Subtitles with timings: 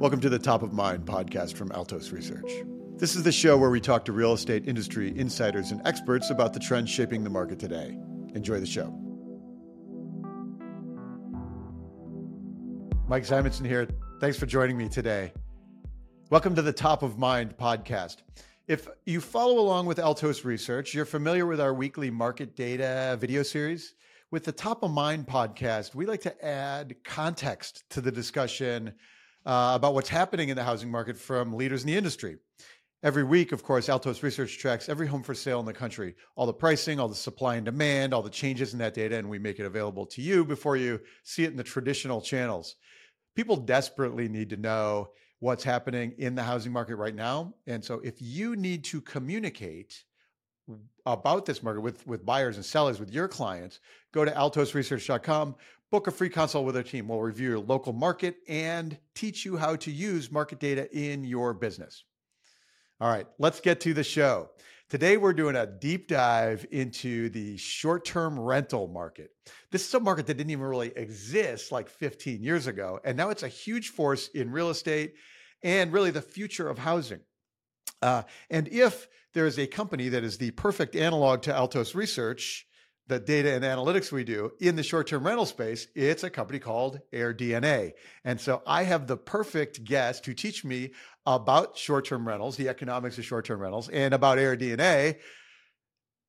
[0.00, 2.50] Welcome to the Top of Mind podcast from Altos Research.
[2.96, 6.54] This is the show where we talk to real estate industry insiders and experts about
[6.54, 7.98] the trends shaping the market today.
[8.34, 8.86] Enjoy the show.
[13.08, 13.86] Mike Simonsen here.
[14.22, 15.34] Thanks for joining me today.
[16.30, 18.22] Welcome to the Top of Mind podcast.
[18.68, 23.42] If you follow along with Altos Research, you're familiar with our weekly market data video
[23.42, 23.96] series.
[24.30, 28.94] With the Top of Mind podcast, we like to add context to the discussion
[29.46, 32.38] uh, about what's happening in the housing market from leaders in the industry.
[33.02, 36.44] Every week, of course, Altos Research tracks every home for sale in the country, all
[36.44, 39.38] the pricing, all the supply and demand, all the changes in that data, and we
[39.38, 42.76] make it available to you before you see it in the traditional channels.
[43.34, 47.54] People desperately need to know what's happening in the housing market right now.
[47.66, 50.04] And so if you need to communicate
[51.06, 53.80] about this market with, with buyers and sellers, with your clients,
[54.12, 55.56] go to altosresearch.com,
[55.90, 57.08] book a free consult with our team.
[57.08, 61.52] We'll review your local market and teach you how to use market data in your
[61.52, 62.04] business.
[63.00, 64.50] All right, let's get to the show.
[64.88, 69.30] Today, we're doing a deep dive into the short term rental market.
[69.70, 73.00] This is a market that didn't even really exist like 15 years ago.
[73.04, 75.14] And now it's a huge force in real estate
[75.62, 77.20] and really the future of housing.
[78.02, 82.66] Uh, and if there is a company that is the perfect analog to Altos Research,
[83.10, 86.58] the data and analytics we do in the short term rental space, it's a company
[86.58, 87.92] called AirDNA.
[88.24, 90.92] And so I have the perfect guest to teach me
[91.26, 95.16] about short term rentals, the economics of short term rentals, and about AirDNA,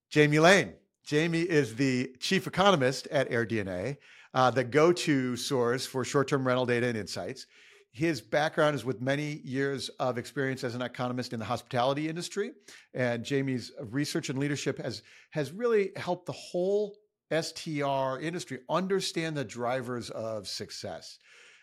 [0.09, 0.73] Jamie Lane.
[1.05, 3.97] Jamie is the chief economist at AirDNA,
[4.33, 7.45] uh, the go to source for short term rental data and insights.
[7.91, 12.51] His background is with many years of experience as an economist in the hospitality industry.
[12.93, 16.95] And Jamie's research and leadership has, has really helped the whole
[17.31, 21.17] STR industry understand the drivers of success.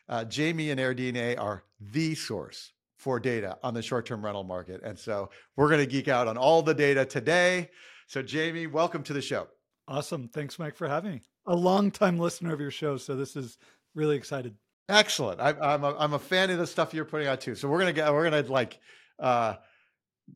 [0.09, 4.83] Uh, Jamie and AirDNA are the source for data on the short term rental market.
[4.83, 7.71] And so we're going to geek out on all the data today.
[8.07, 9.49] So, Jamie, welcome to the show.
[9.87, 10.29] Awesome.
[10.29, 11.23] Thanks, Mike, for having me.
[11.47, 12.97] A long time listener of your show.
[12.97, 13.59] So, this is
[13.95, 14.55] really excited.
[14.89, 15.41] Excellent.
[15.41, 17.55] I, am a, I'm a fan of the stuff you're putting out too.
[17.55, 18.81] So we're gonna get we're gonna like
[19.19, 19.57] uh,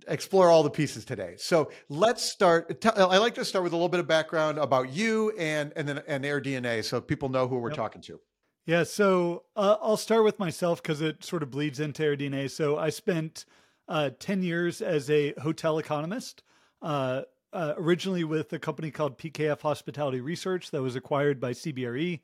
[0.09, 1.35] explore all the pieces today.
[1.39, 2.81] So let's start.
[2.83, 5.89] T- I like to start with a little bit of background about you and and
[5.89, 7.77] then and AirDNA, so people know who we're yep.
[7.77, 8.21] talking to.
[8.67, 8.83] Yeah.
[8.83, 12.51] So uh, I'll start with myself because it sort of bleeds into AirDNA.
[12.51, 13.47] So I spent
[13.89, 16.43] uh, ten years as a hotel economist.
[16.83, 17.23] Uh,
[17.55, 22.21] uh originally with a company called PKF Hospitality Research that was acquired by CBRE.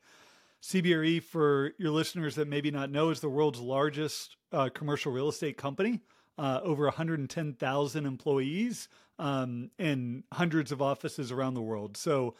[0.61, 5.29] CBRE, for your listeners that maybe not know, is the world's largest uh, commercial real
[5.29, 6.01] estate company.
[6.37, 8.87] Uh, over 110,000 employees
[9.19, 11.97] um, and hundreds of offices around the world.
[11.97, 12.35] So,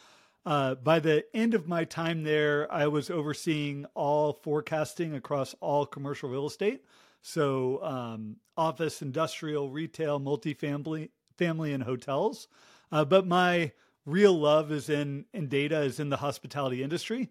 [0.46, 5.84] uh, by the end of my time there, I was overseeing all forecasting across all
[5.84, 6.82] commercial real estate.
[7.20, 12.48] So, um, office, industrial, retail, multifamily, family, and hotels.
[12.90, 13.70] Uh, but my
[14.06, 17.28] real love is in in data, is in the hospitality industry.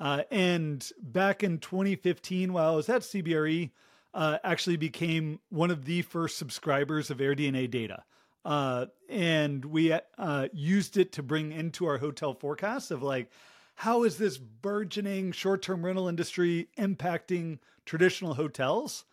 [0.00, 3.70] Uh, and back in 2015, while I was at CBRE,
[4.14, 8.04] uh, actually became one of the first subscribers of AirDNA data.
[8.44, 13.30] Uh, and we uh, used it to bring into our hotel forecasts of like,
[13.76, 19.04] how is this burgeoning short term rental industry impacting traditional hotels?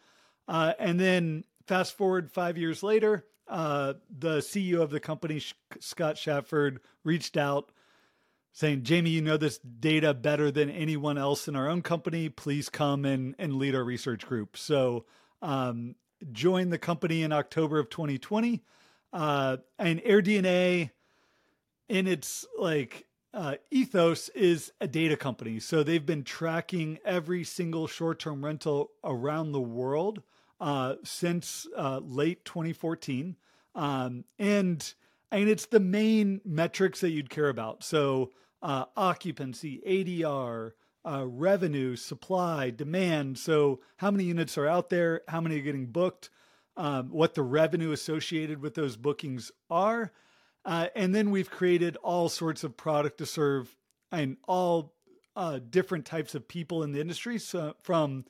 [0.48, 5.42] Uh, and then fast forward five years later, uh, the CEO of the company,
[5.80, 7.72] Scott Shatford, reached out
[8.60, 12.28] saying, Jamie, you know this data better than anyone else in our own company.
[12.28, 14.58] Please come and, and lead our research group.
[14.58, 15.06] So,
[15.42, 15.96] um,
[16.34, 18.62] joined the company in October of 2020.
[19.14, 20.90] Uh, and AirDNA,
[21.88, 25.62] in its like uh, ethos, is a data company.
[25.62, 30.22] So they've been tracking every single short term rental around the world
[30.60, 33.38] uh, since uh, late 2014.
[33.74, 34.94] Um, and
[35.32, 37.86] and it's the main metrics that you'd care about.
[37.86, 38.32] So
[38.62, 40.72] uh, occupancy, ADR,
[41.06, 43.38] uh, revenue, supply, demand.
[43.38, 45.22] So how many units are out there?
[45.28, 46.30] How many are getting booked?
[46.78, 50.12] Um, what the revenue associated with those bookings are.
[50.66, 53.76] Uh, and then we've created all sorts of product to serve
[54.12, 54.94] and all
[55.36, 57.38] uh, different types of people in the industry.
[57.38, 58.26] So from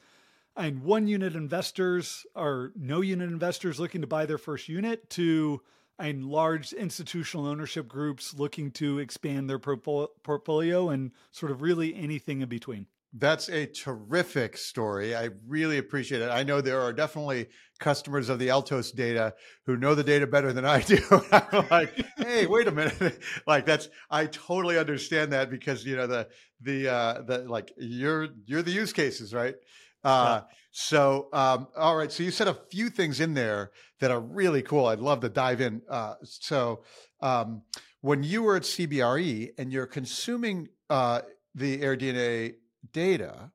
[0.56, 5.62] and one unit investors or no unit investors looking to buy their first unit to
[6.00, 12.42] and large institutional ownership groups looking to expand their portfolio and sort of really anything
[12.42, 12.88] in between.
[13.14, 15.16] That's a terrific story.
[15.16, 16.30] I really appreciate it.
[16.30, 17.48] I know there are definitely
[17.80, 19.34] customers of the Altos data
[19.66, 21.00] who know the data better than I do.
[21.32, 23.20] I'm like, hey, wait a minute.
[23.48, 26.28] like that's I totally understand that because you know the
[26.62, 29.56] the uh the like you're you're the use cases, right?
[30.04, 30.42] Uh.
[30.72, 32.12] So, um, all right.
[32.12, 34.86] So you said a few things in there that are really cool.
[34.86, 35.82] I'd love to dive in.
[35.90, 36.84] Uh, so,
[37.22, 37.64] um,
[38.02, 41.22] when you were at CBRE and you're consuming uh,
[41.54, 42.54] the AirDNA
[42.94, 43.52] data,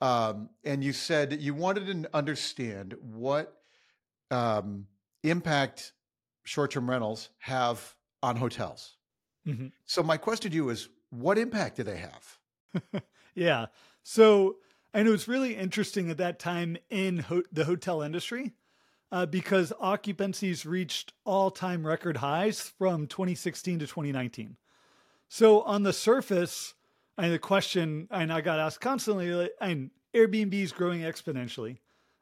[0.00, 3.54] um, and you said you wanted to understand what
[4.30, 4.86] um,
[5.22, 5.92] impact
[6.44, 8.96] short-term rentals have on hotels.
[9.46, 9.68] Mm-hmm.
[9.84, 13.02] So my question to you is, what impact do they have?
[13.34, 13.66] yeah.
[14.02, 14.56] So
[14.96, 18.54] I it was really interesting at that time in ho- the hotel industry
[19.12, 24.56] uh, because occupancies reached all-time record highs from 2016 to 2019.
[25.28, 26.72] So on the surface,
[27.18, 31.76] and the question, and I got asked constantly, and Airbnb is growing exponentially.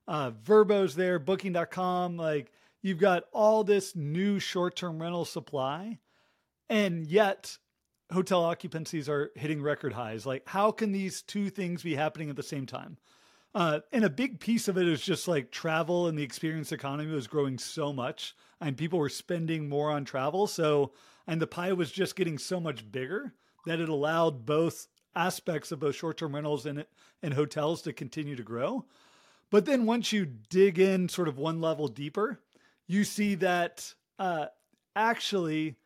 [0.08, 2.50] Uh, Vrbo's there, Booking.com, like
[2.82, 6.00] you've got all this new short-term rental supply,
[6.68, 7.56] and yet
[8.14, 10.24] hotel occupancies are hitting record highs.
[10.24, 12.96] Like, how can these two things be happening at the same time?
[13.54, 17.12] Uh, and a big piece of it is just like travel and the experience economy
[17.12, 20.46] was growing so much, and people were spending more on travel.
[20.46, 20.92] So,
[21.26, 23.34] and the pie was just getting so much bigger
[23.66, 26.84] that it allowed both aspects of both short-term rentals and
[27.22, 28.84] and hotels to continue to grow.
[29.50, 32.40] But then once you dig in sort of one level deeper,
[32.88, 34.46] you see that uh,
[34.96, 35.76] actually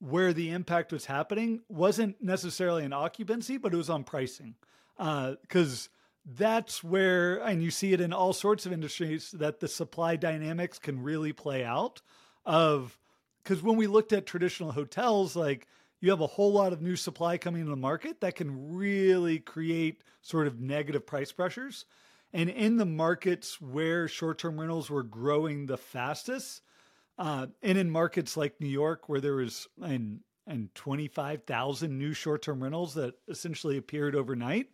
[0.00, 4.54] where the impact was happening wasn't necessarily in occupancy, but it was on pricing.
[4.96, 5.96] Because uh,
[6.36, 10.78] that's where, and you see it in all sorts of industries, that the supply dynamics
[10.78, 12.00] can really play out.
[12.46, 12.98] Of
[13.42, 15.66] because when we looked at traditional hotels, like
[16.00, 19.38] you have a whole lot of new supply coming into the market that can really
[19.38, 21.84] create sort of negative price pressures.
[22.32, 26.62] And in the markets where short term rentals were growing the fastest,
[27.20, 32.62] uh, and in markets like New York, where there was and and 25,000 new short-term
[32.62, 34.68] rentals that essentially appeared overnight,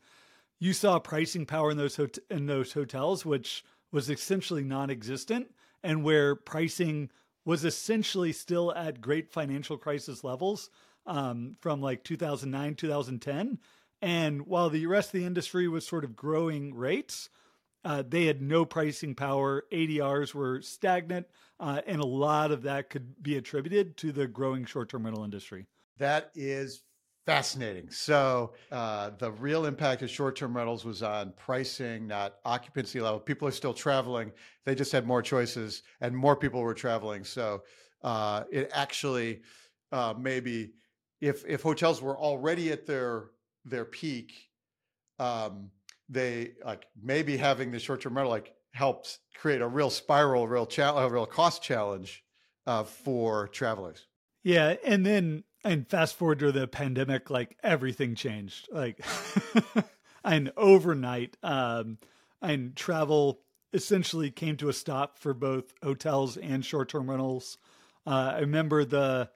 [0.58, 5.52] you saw pricing power in those hot- in those hotels, which was essentially non-existent,
[5.82, 7.10] and where pricing
[7.44, 10.70] was essentially still at great financial crisis levels
[11.04, 13.58] um, from like 2009, 2010.
[14.00, 17.28] And while the rest of the industry was sort of growing rates,
[17.86, 19.64] uh, they had no pricing power.
[19.72, 21.24] ADRs were stagnant,
[21.60, 25.66] uh, and a lot of that could be attributed to the growing short-term rental industry.
[25.98, 26.82] That is
[27.26, 27.88] fascinating.
[27.90, 33.20] So uh, the real impact of short-term rentals was on pricing, not occupancy level.
[33.20, 34.32] People are still traveling;
[34.64, 37.22] they just had more choices, and more people were traveling.
[37.22, 37.62] So
[38.02, 39.42] uh, it actually
[39.92, 40.72] uh, maybe
[41.20, 43.30] if if hotels were already at their
[43.64, 44.32] their peak.
[45.20, 45.70] Um,
[46.08, 50.66] they like maybe having the short term rental like helps create a real spiral, real
[50.66, 52.24] challenge, a real cost challenge
[52.66, 54.06] uh, for travelers.
[54.42, 58.68] Yeah, and then and fast forward to the pandemic, like everything changed.
[58.70, 59.04] Like,
[60.24, 61.98] and overnight, um,
[62.40, 63.40] and travel
[63.72, 67.58] essentially came to a stop for both hotels and short term rentals.
[68.06, 69.28] Uh, I remember the,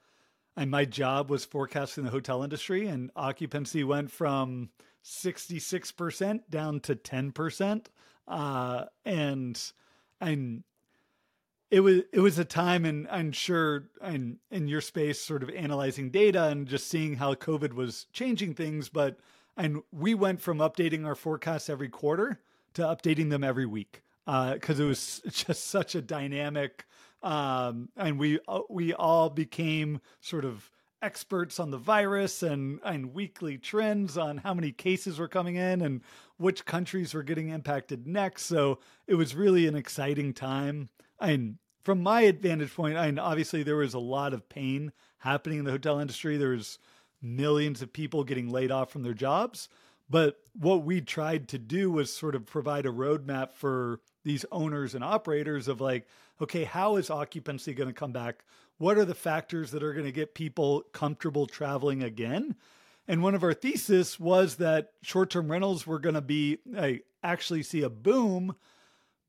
[0.55, 4.69] and my job was forecasting the hotel industry, and occupancy went from
[5.03, 7.85] 66% down to 10%.
[8.27, 9.61] Uh, and
[10.19, 10.63] and
[11.71, 15.49] it was it was a time and I'm sure in in your space sort of
[15.49, 19.17] analyzing data and just seeing how COVID was changing things, but
[19.57, 22.39] and we went from updating our forecasts every quarter
[22.75, 26.85] to updating them every week because uh, it was just such a dynamic
[27.23, 30.69] um, and we uh, we all became sort of
[31.01, 35.81] experts on the virus and, and weekly trends on how many cases were coming in
[35.81, 36.01] and
[36.37, 38.43] which countries were getting impacted next.
[38.43, 40.89] So it was really an exciting time.
[41.19, 45.65] And from my vantage point, and obviously there was a lot of pain happening in
[45.65, 46.37] the hotel industry.
[46.37, 46.79] There was
[47.21, 49.69] millions of people getting laid off from their jobs.
[50.09, 54.93] But what we tried to do was sort of provide a roadmap for these owners
[54.93, 56.05] and operators of like,
[56.41, 58.43] okay, how is occupancy going to come back?
[58.81, 62.55] What are the factors that are going to get people comfortable traveling again?
[63.07, 67.61] And one of our thesis was that short-term rentals were going to be uh, actually
[67.61, 68.55] see a boom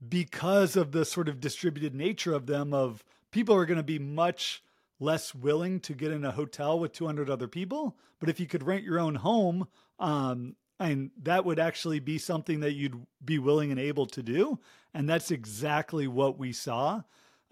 [0.08, 3.98] because of the sort of distributed nature of them of people are going to be
[3.98, 4.62] much
[4.98, 7.98] less willing to get in a hotel with 200 other people.
[8.20, 9.68] But if you could rent your own home
[9.98, 14.60] um, and that would actually be something that you'd be willing and able to do.
[14.94, 17.02] And that's exactly what we saw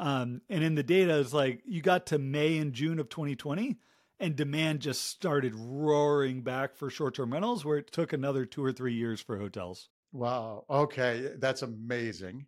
[0.00, 3.76] um, and in the data, it's like you got to May and June of 2020,
[4.19, 8.64] and demand just started roaring back for short term rentals, where it took another two
[8.64, 9.90] or three years for hotels.
[10.12, 10.64] Wow.
[10.71, 11.33] Okay.
[11.38, 12.47] That's amazing.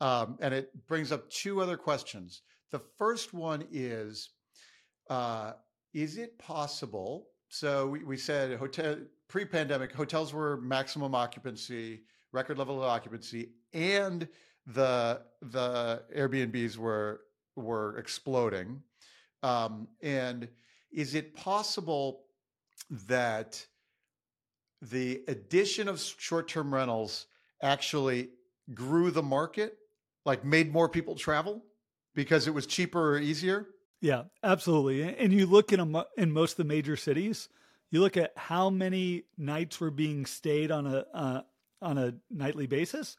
[0.00, 2.40] Um, and it brings up two other questions.
[2.72, 4.30] The first one is
[5.10, 5.52] uh,
[5.92, 7.28] Is it possible?
[7.48, 8.96] So we, we said hotel
[9.28, 14.26] pre pandemic, hotels were maximum occupancy, record level of occupancy, and
[14.66, 17.20] the the Airbnbs were
[17.56, 18.82] were exploding.
[19.42, 20.48] Um, and
[20.92, 22.22] is it possible
[23.08, 23.64] that
[24.80, 27.26] the addition of short term rentals
[27.62, 28.30] actually
[28.72, 29.78] grew the market,
[30.24, 31.62] like made more people travel
[32.14, 33.66] because it was cheaper or easier?
[34.00, 35.02] Yeah, absolutely.
[35.16, 37.48] And you look in a, in most of the major cities,
[37.90, 41.42] you look at how many nights were being stayed on a uh,
[41.80, 43.16] on a nightly basis,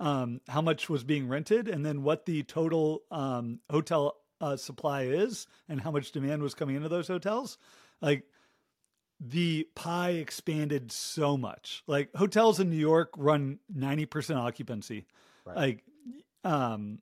[0.00, 5.02] um, how much was being rented, and then what the total um, hotel uh, supply
[5.02, 7.58] is, and how much demand was coming into those hotels.
[8.00, 8.24] Like
[9.20, 11.82] the pie expanded so much.
[11.86, 15.06] Like hotels in New York run ninety percent occupancy,
[15.44, 15.56] right.
[15.56, 15.84] like,
[16.44, 16.98] um,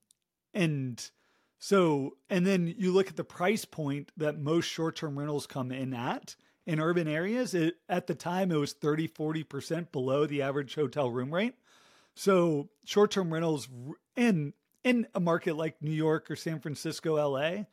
[0.53, 1.11] and
[1.59, 5.73] so and then you look at the price point that most short term rentals come
[5.73, 6.37] in at
[6.67, 7.55] in urban areas.
[7.55, 11.55] It, at the time, it was 30, 40% below the average hotel room rate.
[12.14, 13.68] So short term rentals
[14.16, 14.52] in,
[14.83, 17.64] in a market like New York or San Francisco, LA,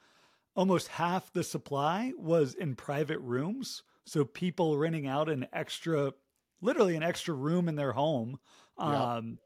[0.55, 3.83] almost half the supply was in private rooms.
[4.05, 6.13] So people renting out an extra,
[6.61, 8.39] literally an extra room in their home.
[8.79, 9.15] Yeah.
[9.15, 9.37] Um,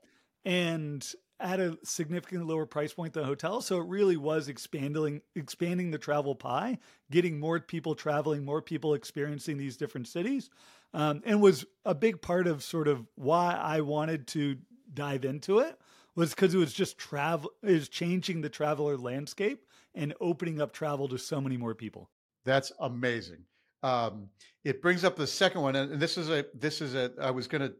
[0.45, 1.05] and
[1.39, 3.65] at a significantly lower price point than hotels.
[3.65, 6.79] So it really was expanding expanding the travel pie,
[7.11, 10.49] getting more people traveling, more people experiencing these different cities,
[10.93, 14.57] um, and was a big part of sort of why I wanted to
[14.95, 15.77] dive into it
[16.15, 21.07] was because it was just travel is changing the traveler landscape and opening up travel
[21.09, 22.09] to so many more people.
[22.45, 23.43] That's amazing.
[23.83, 24.29] Um,
[24.63, 27.47] it brings up the second one, and this is a this is a I was
[27.47, 27.73] going to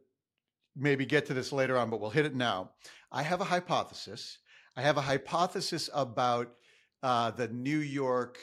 [0.76, 2.72] maybe get to this later on, but we'll hit it now.
[3.12, 4.38] I have a hypothesis.
[4.76, 6.54] I have a hypothesis about
[7.02, 8.38] uh, the New York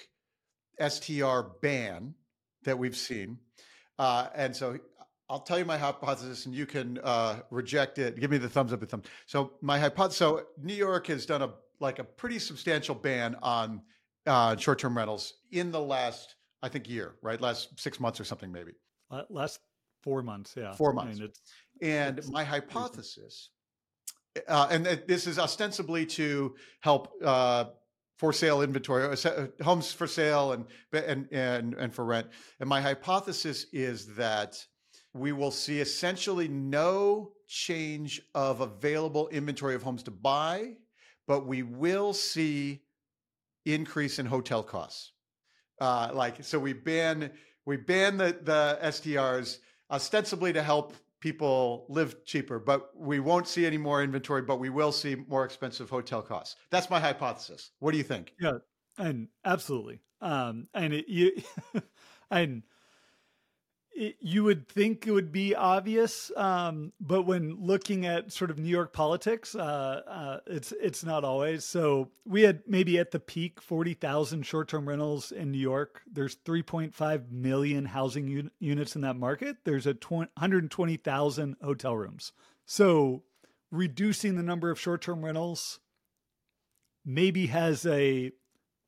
[0.80, 2.14] STR ban
[2.64, 3.38] that we've seen.
[3.98, 4.78] Uh, and so
[5.32, 8.20] I'll tell you my hypothesis and you can uh, reject it.
[8.20, 9.02] Give me the thumbs up or thumb.
[9.24, 13.80] So my hypothesis, so New York has done a like a pretty substantial ban on
[14.26, 17.40] uh, short-term rentals in the last, I think, year, right?
[17.40, 18.72] Last six months or something, maybe.
[19.30, 19.60] Last
[20.02, 20.74] four months, yeah.
[20.74, 21.18] Four months.
[21.18, 21.32] I mean,
[21.80, 23.50] and it's my hypothesis,
[24.46, 27.64] uh, and this is ostensibly to help uh,
[28.18, 32.28] for sale inventory, uh, uh, homes for sale and, and, and, and for rent.
[32.60, 34.64] And my hypothesis is that
[35.14, 40.72] we will see essentially no change of available inventory of homes to buy,
[41.26, 42.82] but we will see
[43.66, 45.12] increase in hotel costs.
[45.80, 47.30] Uh, like so, we ban
[47.66, 49.58] we ban the the STRs
[49.90, 54.70] ostensibly to help people live cheaper, but we won't see any more inventory, but we
[54.70, 56.56] will see more expensive hotel costs.
[56.70, 57.70] That's my hypothesis.
[57.78, 58.34] What do you think?
[58.40, 58.58] Yeah,
[58.98, 60.00] and absolutely.
[60.20, 61.32] Um, and it, you,
[62.30, 62.62] and
[63.94, 68.58] it, you would think it would be obvious, um, but when looking at sort of
[68.58, 71.64] New York politics, uh, uh, it's it's not always.
[71.64, 76.02] So we had maybe at the peak forty thousand short term rentals in New York.
[76.10, 79.56] There's three point five million housing un- units in that market.
[79.64, 82.32] There's a one hundred twenty thousand hotel rooms.
[82.64, 83.22] So
[83.70, 85.80] reducing the number of short term rentals
[87.04, 88.32] maybe has a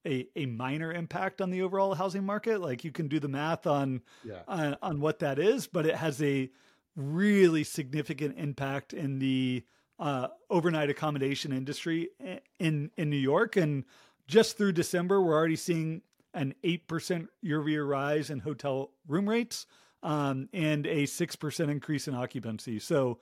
[0.07, 2.61] a, a minor impact on the overall housing market.
[2.61, 4.41] Like you can do the math on, yeah.
[4.47, 6.51] on on what that is, but it has a
[6.97, 9.65] really significant impact in the
[9.99, 12.11] uh, overnight accommodation industry
[12.59, 13.57] in in New York.
[13.57, 13.85] And
[14.27, 18.91] just through December, we're already seeing an eight percent year over year rise in hotel
[19.07, 19.67] room rates
[20.03, 22.79] um, and a six percent increase in occupancy.
[22.79, 23.21] So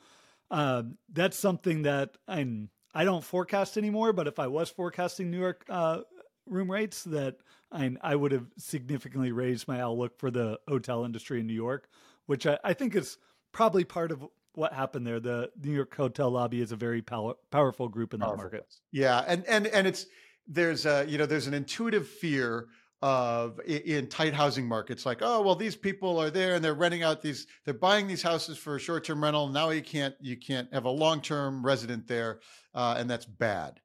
[0.51, 2.71] uh, that's something that I'm.
[2.95, 6.01] I don't forecast anymore, but if I was forecasting New York uh,
[6.47, 7.37] room rates that
[7.71, 11.89] I, I would have significantly raised my outlook for the hotel industry in New York,
[12.27, 13.19] which I, I think is
[13.53, 15.21] probably part of what happened there.
[15.21, 18.45] The New York hotel lobby is a very power, powerful group in that powerful.
[18.45, 18.67] market.
[18.91, 20.07] Yeah, and and and it's
[20.47, 22.69] there's a you know there's an intuitive fear
[23.03, 27.03] of in tight housing markets like oh well these people are there and they're renting
[27.03, 30.73] out these they're buying these houses for a short-term rental now you can't you can't
[30.73, 32.39] have a long-term resident there
[32.75, 33.81] uh, and that's bad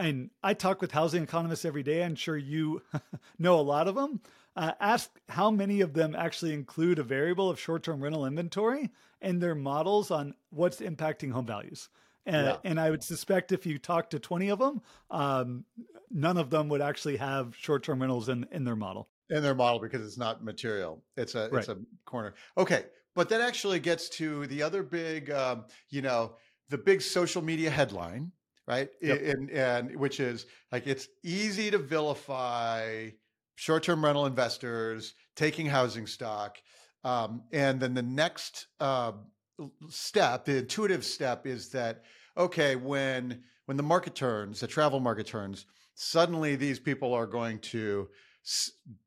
[0.00, 2.02] And I talk with housing economists every day.
[2.02, 2.82] I'm sure you
[3.38, 4.20] know a lot of them.
[4.56, 8.90] Uh, ask how many of them actually include a variable of short term rental inventory
[9.20, 11.88] in their models on what's impacting home values.
[12.26, 12.56] And, yeah.
[12.64, 15.64] and, I would suspect if you talk to 20 of them, um,
[16.10, 19.54] none of them would actually have short term rentals in, in their model in their
[19.54, 21.02] model because it's not material.
[21.16, 21.60] It's a right.
[21.60, 22.34] it's a corner.
[22.58, 26.34] Okay, but that actually gets to the other big, um, you know,
[26.68, 28.32] the big social media headline,
[28.70, 28.88] right?
[29.02, 29.20] Yep.
[29.22, 33.08] And and which is like it's easy to vilify
[33.56, 36.58] short-term rental investors taking housing stock,
[37.02, 39.12] um, and then the next uh,
[39.88, 42.04] step, the intuitive step, is that
[42.36, 47.58] okay when when the market turns, the travel market turns, suddenly these people are going
[47.58, 48.08] to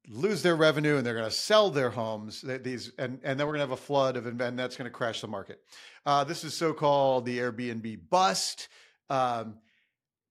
[0.09, 3.53] lose their revenue and they're going to sell their homes these and, and then we're
[3.53, 5.59] going to have a flood of and that's going to crash the market
[6.05, 8.69] uh, this is so-called the airbnb bust
[9.13, 9.55] um,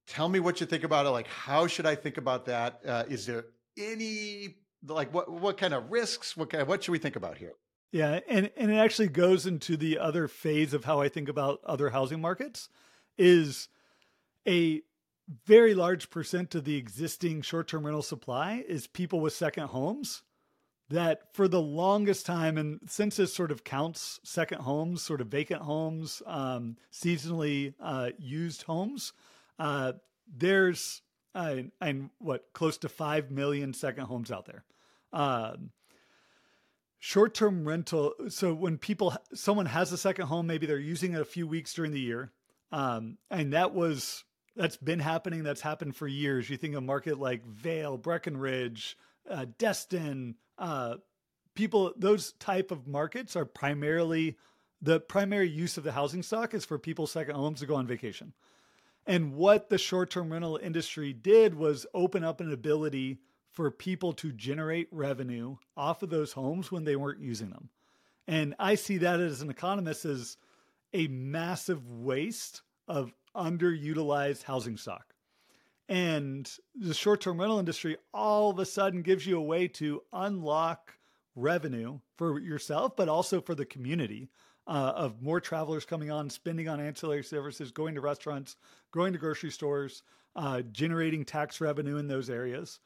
[0.07, 2.81] tell me what you think about it like how should i think about that?
[2.87, 3.45] Uh, is there
[3.79, 6.37] any like what what kind of risks?
[6.37, 7.53] What kind what should we think about here?
[7.93, 11.61] Yeah and and it actually goes into the other phase of how i think about
[11.65, 12.69] other housing markets
[13.19, 13.69] is
[14.49, 14.83] a
[15.47, 20.23] very large percent of the existing short-term rental supply is people with second homes
[20.93, 25.63] that for the longest time and census sort of counts second homes sort of vacant
[25.63, 29.13] homes um, seasonally uh, used homes
[29.59, 29.93] uh,
[30.35, 31.02] there's
[31.35, 34.65] uh, and what close to 5 million second homes out there
[35.13, 35.71] um,
[36.99, 41.25] short-term rental so when people someone has a second home maybe they're using it a
[41.25, 42.33] few weeks during the year
[42.71, 44.25] um, and that was
[44.57, 45.43] that's been happening.
[45.43, 46.50] That's happened for years.
[46.50, 48.97] You think a market like Vail, Breckenridge,
[49.28, 50.97] uh, Destin, uh,
[51.54, 54.37] people, those type of markets are primarily
[54.80, 57.87] the primary use of the housing stock is for people's second homes to go on
[57.87, 58.32] vacation.
[59.06, 63.19] And what the short term rental industry did was open up an ability
[63.50, 67.69] for people to generate revenue off of those homes when they weren't using them.
[68.26, 70.37] And I see that as an economist as
[70.93, 75.12] a massive waste of underutilized housing stock.
[75.88, 80.02] And the short term rental industry all of a sudden gives you a way to
[80.12, 80.95] unlock
[81.34, 84.30] revenue for yourself, but also for the community
[84.66, 88.56] uh, of more travelers coming on, spending on ancillary services, going to restaurants,
[88.92, 90.02] going to grocery stores,
[90.36, 92.78] uh, generating tax revenue in those areas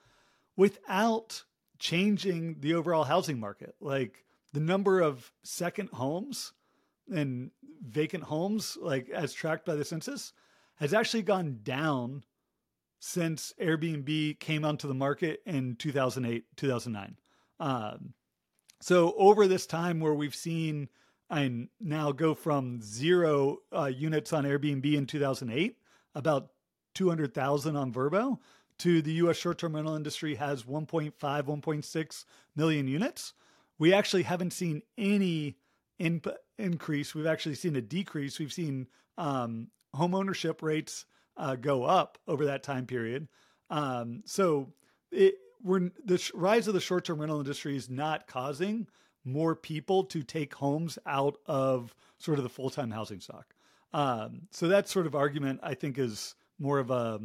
[0.57, 1.45] without
[1.79, 3.75] changing the overall housing market.
[3.81, 6.53] Like the number of second homes
[7.13, 7.51] and
[7.87, 10.33] vacant homes, like as tracked by the census,
[10.77, 12.25] has actually gone down
[12.99, 17.17] since Airbnb came onto the market in 2008, 2009.
[17.59, 18.15] Um,
[18.81, 20.89] so over this time where we've seen
[21.29, 25.77] I now go from zero uh, units on Airbnb in 2008,
[26.15, 26.51] about
[26.95, 28.39] 200,000 on Vrbo,
[28.79, 33.33] to the US short term rental industry has 1.5, 1.6 million units.
[33.79, 35.57] We actually haven't seen any
[35.99, 36.23] in-
[36.59, 37.15] increase.
[37.15, 38.39] We've actually seen a decrease.
[38.39, 38.87] We've seen
[39.19, 41.07] um, home ownership rates
[41.37, 43.29] uh, go up over that time period.
[43.71, 44.73] Um, so
[45.11, 48.87] it, we're the rise of the short term rental industry is not causing
[49.25, 53.55] more people to take homes out of sort of the full time housing stock.
[53.93, 57.21] Um, so that sort of argument, I think, is more of a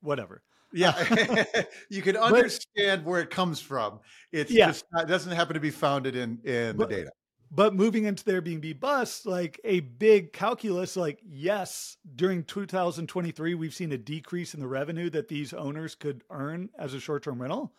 [0.00, 0.42] whatever.
[0.72, 0.92] Yeah,
[1.88, 4.00] you can understand but, where it comes from.
[4.32, 4.68] It's yeah.
[4.68, 7.10] just it doesn't happen to be founded in in but, the data.
[7.52, 13.74] But moving into the Airbnb bus, like a big calculus, like, yes, during 2023, we've
[13.74, 17.42] seen a decrease in the revenue that these owners could earn as a short term
[17.42, 17.72] rental,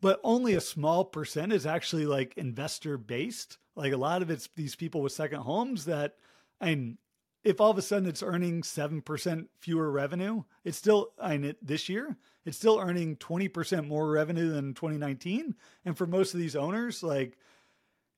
[0.00, 3.58] but only a small percent is actually like investor based.
[3.74, 6.14] Like a lot of it's these people with second homes that,
[6.60, 6.96] and
[7.42, 11.88] if all of a sudden it's earning 7% fewer revenue, it's still, I mean, this
[11.88, 15.56] year, it's still earning 20% more revenue than 2019.
[15.84, 17.38] And for most of these owners, like,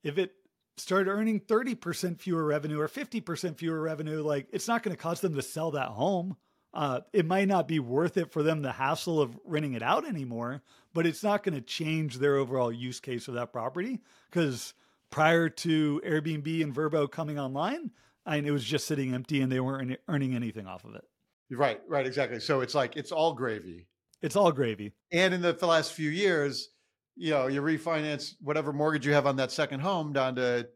[0.02, 0.32] if it
[0.76, 5.22] start earning 30% fewer revenue or 50% fewer revenue, like it's not going to cost
[5.22, 6.36] them to sell that home.
[6.74, 10.06] uh, it might not be worth it for them the hassle of renting it out
[10.06, 10.62] anymore,
[10.94, 14.72] but it's not going to change their overall use case of that property because
[15.10, 17.90] prior to Airbnb and Vrbo coming online,
[18.24, 21.04] I mean, it was just sitting empty and they weren't earning anything off of it.
[21.50, 22.40] Right, right, exactly.
[22.40, 23.86] So it's like it's all gravy.
[24.22, 24.92] It's all gravy.
[25.10, 26.70] And in the, the last few years,
[27.16, 30.68] you know, you refinance whatever mortgage you have on that second home down to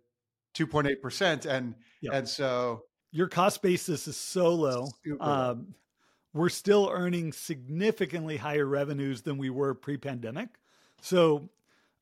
[0.55, 1.46] 2.8%.
[1.46, 2.14] And yep.
[2.14, 4.88] and so your cost basis is so low.
[5.20, 5.75] Um,
[6.33, 10.49] we're still earning significantly higher revenues than we were pre-pandemic.
[11.01, 11.49] So,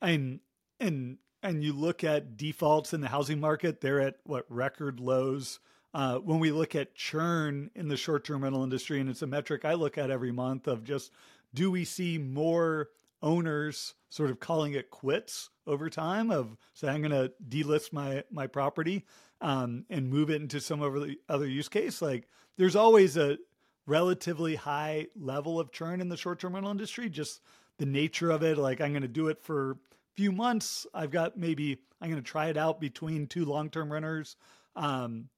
[0.02, 0.40] and
[0.80, 5.60] and and you look at defaults in the housing market, they're at what record lows.
[5.92, 9.64] Uh, when we look at churn in the short-term rental industry, and it's a metric
[9.64, 11.12] I look at every month of just
[11.54, 12.88] do we see more
[13.22, 18.22] owners sort of calling it quits over time of say I'm going to delist my
[18.30, 19.04] my property
[19.40, 22.00] um, and move it into some other other use case.
[22.00, 23.38] Like there's always a
[23.86, 27.40] relatively high level of churn in the short term rental industry, just
[27.78, 28.56] the nature of it.
[28.56, 29.76] Like I'm going to do it for a
[30.14, 30.86] few months.
[30.94, 34.36] I've got maybe I'm going to try it out between two long term renters.
[34.76, 35.28] Um,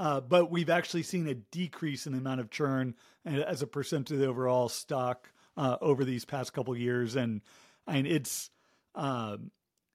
[0.00, 2.94] uh, but we've actually seen a decrease in the amount of churn
[3.26, 7.40] as a percent of the overall stock uh, over these past couple years, and
[7.86, 8.50] and it's
[8.94, 9.36] uh,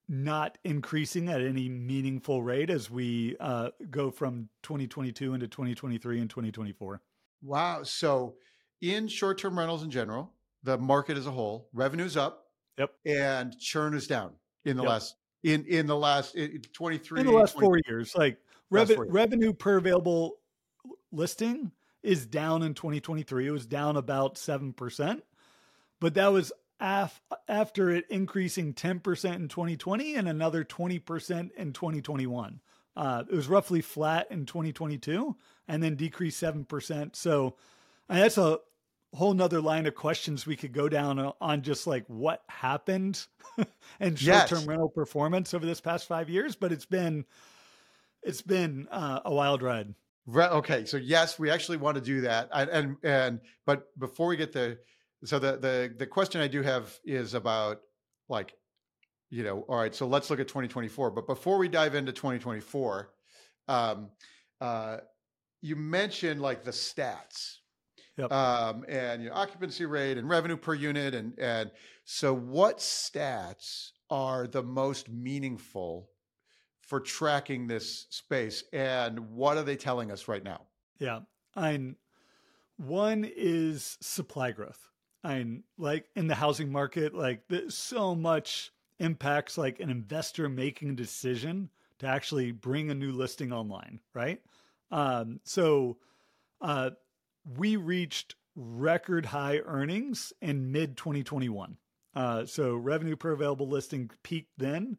[0.08, 6.30] not increasing at any meaningful rate as we uh, go from 2022 into 2023 and
[6.30, 7.02] 2024.
[7.44, 7.84] Wow.
[7.84, 8.36] So
[8.82, 10.32] in short-term rentals in general,
[10.64, 12.46] the market as a whole, revenue's up.
[12.78, 12.94] Yep.
[13.06, 14.34] And churn is down
[14.66, 14.90] in the yep.
[14.90, 18.16] last in in the last in 23 in the last 4 years.
[18.16, 18.38] Like
[18.70, 20.38] rev- revenue per available
[21.12, 21.72] listing
[22.04, 23.48] is down in 2023.
[23.48, 25.22] It was down about 7%.
[26.00, 26.52] But that was
[26.82, 32.60] af- after it increasing 10% in 2020 and another 20% in 2021.
[32.96, 35.36] Uh, it was roughly flat in 2022
[35.68, 37.16] and then decreased 7%.
[37.16, 37.56] So
[38.10, 38.60] that's a
[39.14, 43.26] whole nother line of questions we could go down on just like what happened
[44.00, 44.68] and short-term yes.
[44.68, 46.56] rental performance over this past five years.
[46.56, 47.26] But it's been,
[48.24, 49.94] it's been uh, a wild ride.
[50.36, 50.86] Okay.
[50.86, 52.50] So yes, we actually want to do that.
[52.54, 54.80] And, and, and, but before we get there,
[55.24, 57.82] so the, the, the question I do have is about
[58.30, 58.54] like
[59.32, 61.10] you know, all right, so let's look at 2024.
[61.10, 63.10] But before we dive into 2024,
[63.70, 64.10] um,
[64.60, 64.98] uh,
[65.62, 67.56] you mentioned like the stats,
[68.18, 68.32] yep.
[68.32, 71.72] um, and you know, occupancy rate and revenue per unit, and and
[72.04, 76.10] so what stats are the most meaningful
[76.82, 80.64] for tracking this space, and what are they telling us right now?
[81.00, 81.22] Yeah,
[81.56, 81.96] I'm.
[82.76, 84.91] One is supply growth.
[85.24, 90.96] I'm like in the housing market, like so much impacts like an investor making a
[90.96, 94.42] decision to actually bring a new listing online, right?
[94.92, 95.98] Um, so
[96.62, 96.92] uh,
[97.58, 101.78] we reached record high earnings in mid 2021.
[102.14, 104.98] Uh, so revenue per available listing peaked then.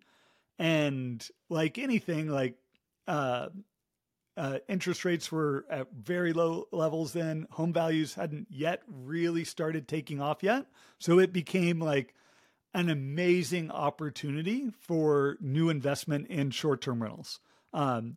[0.59, 2.55] And like anything, like
[3.07, 3.49] uh,
[4.37, 7.47] uh, interest rates were at very low levels then.
[7.53, 10.67] Home values hadn't yet really started taking off yet.
[10.99, 12.15] So it became like
[12.75, 17.41] an amazing opportunity for new investment in short term rentals.
[17.75, 18.17] Um,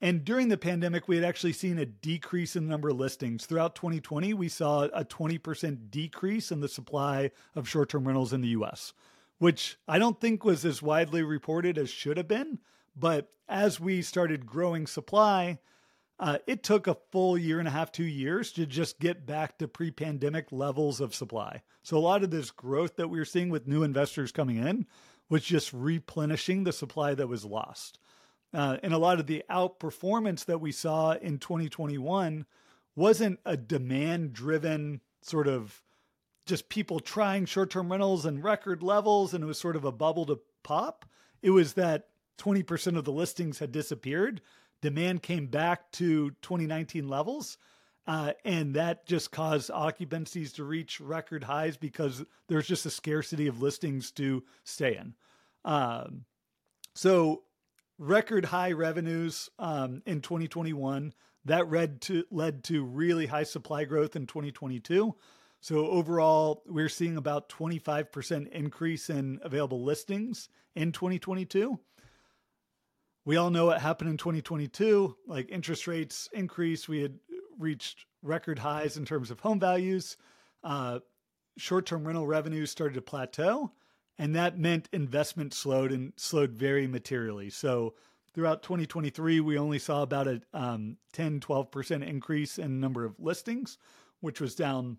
[0.00, 3.46] and during the pandemic, we had actually seen a decrease in the number of listings.
[3.46, 8.40] Throughout 2020, we saw a 20% decrease in the supply of short term rentals in
[8.40, 8.94] the US,
[9.38, 12.58] which I don't think was as widely reported as should have been.
[12.96, 15.58] But as we started growing supply,
[16.18, 19.58] uh, it took a full year and a half, two years to just get back
[19.58, 21.62] to pre pandemic levels of supply.
[21.82, 24.86] So, a lot of this growth that we are seeing with new investors coming in
[25.28, 27.98] was just replenishing the supply that was lost.
[28.54, 32.44] Uh, and a lot of the outperformance that we saw in 2021
[32.94, 35.82] wasn't a demand driven sort of
[36.44, 39.92] just people trying short term rentals and record levels, and it was sort of a
[39.92, 41.06] bubble to pop.
[41.40, 44.40] It was that 20% of the listings had disappeared
[44.82, 47.56] demand came back to 2019 levels.
[48.04, 53.46] Uh, and that just caused occupancies to reach record highs because there's just a scarcity
[53.46, 55.14] of listings to stay in.
[55.64, 56.24] Um,
[56.94, 57.44] so,
[57.98, 61.14] record high revenues um, in 2021
[61.44, 65.14] that led to led to really high supply growth in 2022.
[65.60, 71.78] So overall, we're seeing about 25% increase in available listings in 2022
[73.24, 75.16] we all know what happened in 2022.
[75.26, 77.18] Like interest rates increased, we had
[77.58, 80.16] reached record highs in terms of home values.
[80.62, 81.00] Uh,
[81.58, 83.72] Short term rental revenues started to plateau,
[84.18, 87.50] and that meant investment slowed and slowed very materially.
[87.50, 87.92] So
[88.32, 93.76] throughout 2023, we only saw about a um, 10, 12% increase in number of listings,
[94.20, 94.96] which was down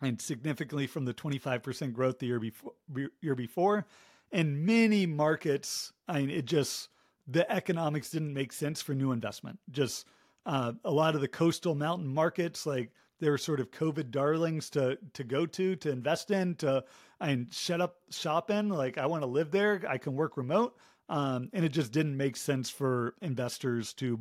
[0.00, 2.72] and significantly from the 25% growth the year before,
[3.20, 3.86] year before.
[4.32, 6.88] And many markets, I mean, it just,
[7.26, 9.58] the economics didn't make sense for new investment.
[9.70, 10.06] Just
[10.44, 14.70] uh, a lot of the coastal mountain markets, like they were sort of COVID darlings
[14.70, 16.84] to to go to, to invest in, to
[17.20, 18.68] and shut up shop in.
[18.68, 19.82] Like I want to live there.
[19.88, 20.76] I can work remote.
[21.08, 24.18] Um, and it just didn't make sense for investors to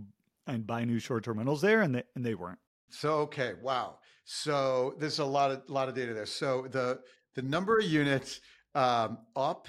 [0.48, 2.60] and buy new short term rentals there, and they, and they weren't.
[2.90, 3.98] So okay, wow.
[4.24, 6.26] So there's a lot of lot of data there.
[6.26, 7.02] So the
[7.34, 8.42] the number of units
[8.74, 9.68] um, up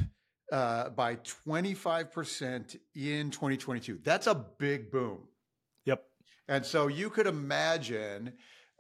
[0.53, 4.01] uh, by 25% in 2022.
[4.05, 5.19] That's a big boom.
[5.85, 6.05] Yep.
[6.49, 8.33] And so you could imagine,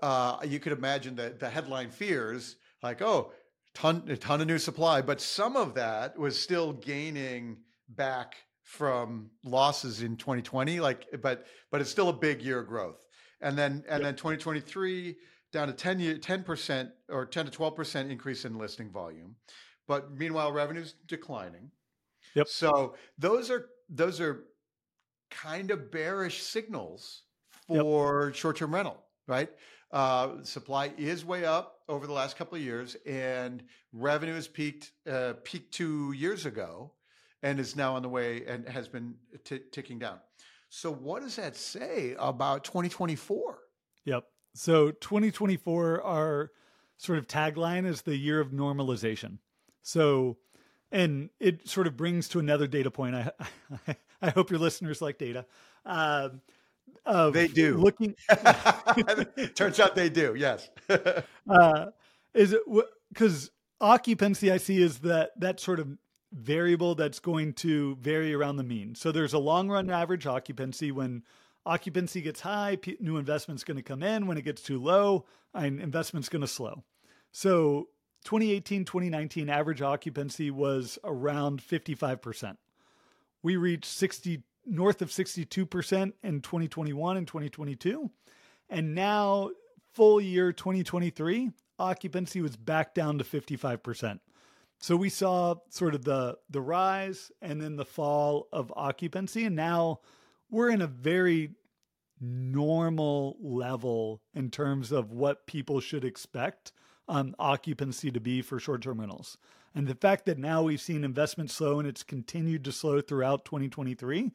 [0.02, 3.32] uh, you could imagine that the headline fears like, oh,
[3.74, 9.30] ton, a ton of new supply, but some of that was still gaining back from
[9.44, 10.80] losses in 2020.
[10.80, 13.04] Like, but but it's still a big year of growth.
[13.40, 14.02] And then and yep.
[14.02, 15.16] then 2023
[15.52, 19.36] down to 10 year 10% or 10 to 12% increase in listing volume.
[19.86, 21.70] But meanwhile, revenue's declining.
[22.34, 22.48] Yep.
[22.48, 24.44] So those are those are
[25.30, 27.22] kind of bearish signals
[27.66, 28.34] for yep.
[28.34, 29.50] short-term rental, right?
[29.92, 34.92] Uh, supply is way up over the last couple of years, and revenue has peaked
[35.10, 36.92] uh, peaked two years ago,
[37.42, 40.18] and is now on the way and has been t- ticking down.
[40.68, 43.58] So, what does that say about 2024?
[44.04, 44.24] Yep.
[44.54, 46.50] So, 2024, our
[46.96, 49.38] sort of tagline is the year of normalization.
[49.86, 50.36] So,
[50.90, 53.14] and it sort of brings to another data point.
[53.14, 53.30] I
[53.86, 55.46] I, I hope your listeners like data.
[55.84, 56.30] Uh,
[57.30, 57.76] they do.
[57.76, 58.16] Looking,
[59.54, 60.34] turns out they do.
[60.36, 60.70] Yes.
[61.48, 61.86] uh,
[62.34, 62.62] is it
[63.12, 64.50] because occupancy?
[64.50, 65.96] I see is that that sort of
[66.32, 68.96] variable that's going to vary around the mean.
[68.96, 71.22] So there's a long run average occupancy when
[71.64, 74.26] occupancy gets high, new investment's going to come in.
[74.26, 76.82] When it gets too low, investment's going to slow.
[77.30, 77.88] So
[78.26, 82.56] 2018, 2019 average occupancy was around 55%.
[83.42, 88.10] We reached 60 north of 62% in 2021 and 2022.
[88.68, 89.50] And now
[89.94, 94.18] full year 2023 occupancy was back down to 55%.
[94.78, 99.54] So we saw sort of the the rise and then the fall of occupancy and
[99.54, 100.00] now
[100.50, 101.52] we're in a very
[102.20, 106.72] normal level in terms of what people should expect
[107.08, 109.38] um, occupancy to be for short-term rentals.
[109.74, 113.44] And the fact that now we've seen investment slow and it's continued to slow throughout
[113.44, 114.32] 2023,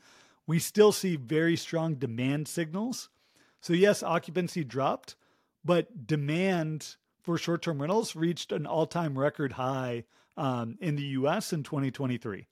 [0.48, 3.10] we still see very strong demand signals.
[3.60, 5.16] So yes, occupancy dropped,
[5.64, 10.04] but demand for short-term rentals reached an all-time record high
[10.38, 12.48] um, in the US in 2023.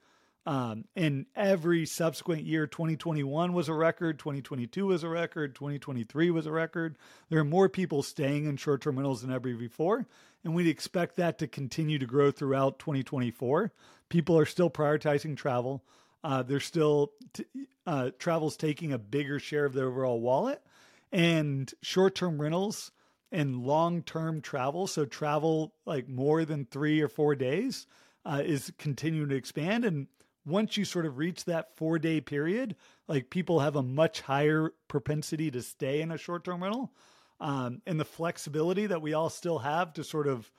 [0.50, 6.48] Um, and every subsequent year, 2021 was a record, 2022 was a record, 2023 was
[6.48, 6.98] a record.
[7.30, 10.08] There are more people staying in short term rentals than ever before.
[10.44, 13.72] And we'd expect that to continue to grow throughout 2024.
[14.10, 15.84] People are still prioritizing travel.
[16.24, 17.46] Uh, they're still, t-
[17.86, 20.64] uh, travel's taking a bigger share of their overall wallet.
[21.12, 22.92] And short term rentals
[23.32, 27.86] and long term travel, so travel like more than three or four days,
[28.26, 29.86] uh, is continuing to expand.
[29.86, 30.08] And
[30.46, 32.76] once you sort of reach that four day period,
[33.08, 36.92] like people have a much higher propensity to stay in a short term rental.
[37.40, 40.52] Um, and the flexibility that we all still have to sort of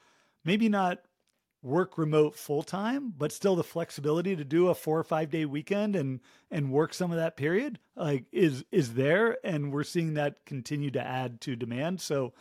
[0.45, 1.01] maybe not
[1.62, 5.45] work remote full time, but still the flexibility to do a four or five day
[5.45, 10.14] weekend and and work some of that period like is is there, and we're seeing
[10.14, 12.01] that continue to add to demand.
[12.01, 12.33] So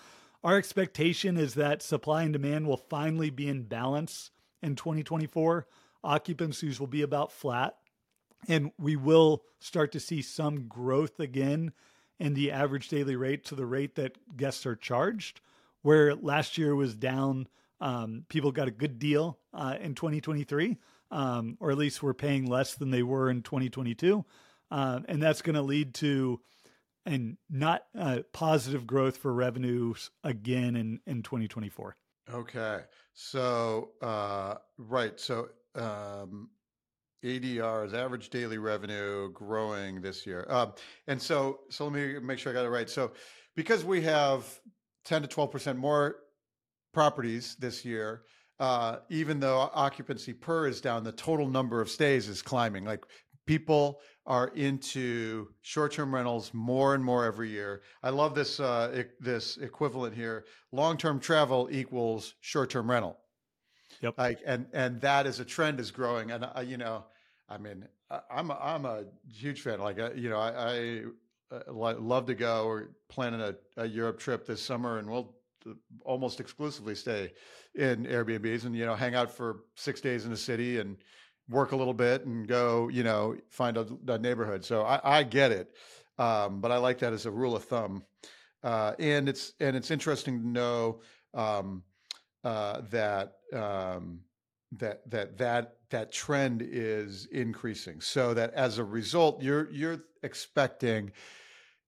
[0.44, 5.68] our expectation is that supply and demand will finally be in balance in 2024
[6.04, 7.76] occupancies will be about flat.
[8.48, 11.74] And we will start to see some growth again
[12.20, 15.42] in the average daily rate to the rate that guests are charged,
[15.82, 17.48] where last year was down.
[17.82, 20.78] Um, people got a good deal uh, in 2023,
[21.12, 24.26] um, or at least were paying less than they were in 2022.
[24.72, 26.40] Uh, and that's going to lead to
[27.06, 31.96] and not uh, positive growth for revenues again in, in 2024.
[32.32, 32.82] Okay.
[33.14, 35.20] So, uh, right.
[35.20, 35.50] So
[35.80, 36.50] um,
[37.24, 40.46] ADR is average daily revenue growing this year.
[40.50, 40.74] Um,
[41.08, 42.90] and so, so let me make sure I got it right.
[42.90, 43.12] So,
[43.56, 44.46] because we have
[45.06, 46.18] 10 to 12% more
[46.94, 48.24] properties this year,
[48.60, 52.86] uh, even though occupancy per is down, the total number of stays is climbing.
[52.86, 53.06] Like
[53.46, 57.82] people are into short-term rentals more and more every year.
[58.04, 60.46] I love this uh, this equivalent here.
[60.72, 63.18] Long-term travel equals short-term rental.
[64.02, 64.16] Yep.
[64.18, 67.06] Like and and that as a trend is growing, and uh, you know,
[67.50, 67.86] I mean,
[68.30, 69.80] I'm a, I'm a huge fan.
[69.80, 71.04] Like uh, you know, I,
[71.52, 72.68] I uh, love to go.
[72.68, 75.36] We're planning a, a Europe trip this summer, and we'll
[76.06, 77.34] almost exclusively stay
[77.76, 80.98] in Airbnbs and you know hang out for six days in the city and
[81.50, 84.64] work a little bit and go you know find a, a neighborhood.
[84.64, 85.72] So I, I get it,
[86.18, 88.04] um, but I like that as a rule of thumb.
[88.64, 91.02] Uh, and it's and it's interesting to know
[91.34, 91.84] um,
[92.44, 94.22] uh, that um,
[94.74, 98.02] that that that that trend is increasing.
[98.02, 101.12] So that as a result, you're you're expecting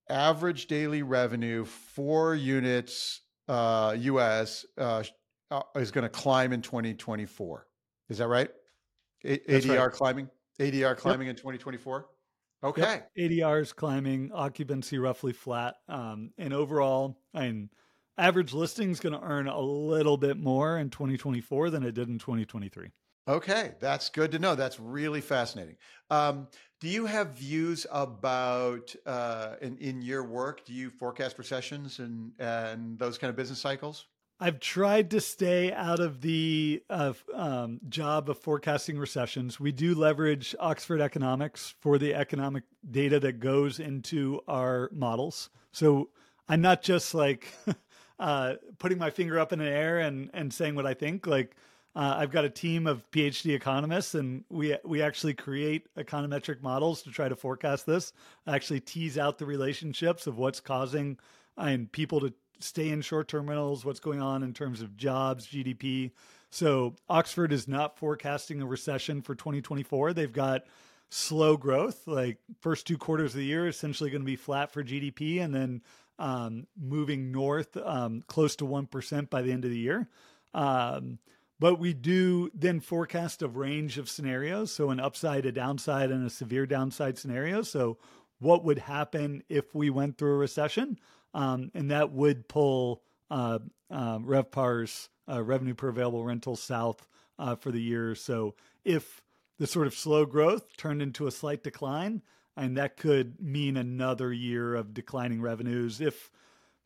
[0.10, 5.04] average daily revenue for units uh, US uh,
[5.52, 7.68] uh, is going to climb in 2024.
[8.10, 8.50] Is that right?
[9.24, 9.92] A- ADR right.
[9.92, 11.36] climbing, ADR climbing yep.
[11.36, 12.08] in 2024.
[12.64, 12.82] Okay.
[12.82, 13.12] Yep.
[13.18, 17.70] ADR is climbing, occupancy roughly flat, um, and overall, I mean,
[18.18, 22.10] average listing is going to earn a little bit more in 2024 than it did
[22.10, 22.90] in 2023.
[23.28, 24.56] Okay, that's good to know.
[24.56, 25.78] That's really fascinating.
[26.10, 26.48] Um,
[26.80, 30.66] do you have views about uh, in in your work?
[30.66, 34.06] Do you forecast recessions and and those kind of business cycles?
[34.44, 39.60] I've tried to stay out of the uh, um, job of forecasting recessions.
[39.60, 45.52] We do leverage Oxford Economics for the economic data that goes into our models.
[45.72, 46.10] So
[46.50, 47.54] I'm not just like
[48.22, 51.26] uh, putting my finger up in the air and and saying what I think.
[51.26, 51.56] Like
[51.96, 57.02] uh, I've got a team of PhD economists, and we we actually create econometric models
[57.02, 58.14] to try to forecast this.
[58.48, 61.18] Actually, tease out the relationships of what's causing
[61.58, 66.12] and people to stay in short-term rentals, what's going on in terms of jobs, GDP.
[66.52, 70.14] So Oxford is not forecasting a recession for 2024.
[70.14, 70.66] They've got
[71.10, 74.84] slow growth, like first two quarters of the year, essentially going to be flat for
[74.84, 75.82] GDP, and then
[76.22, 80.08] um, moving north um, close to one percent by the end of the year.
[80.54, 81.18] Um,
[81.60, 84.72] but we do then forecast a range of scenarios.
[84.72, 87.64] So, an upside, a downside, and a severe downside scenario.
[87.64, 87.98] So,
[88.40, 91.00] what would happen if we went through a recession?
[91.34, 97.08] Um, and that would pull uh, uh, RevPAR's uh, revenue per available rental south
[97.40, 98.16] uh, for the year.
[98.16, 99.22] So, if
[99.60, 102.22] the sort of slow growth turned into a slight decline,
[102.58, 106.02] and that could mean another year of declining revenues.
[106.02, 106.32] If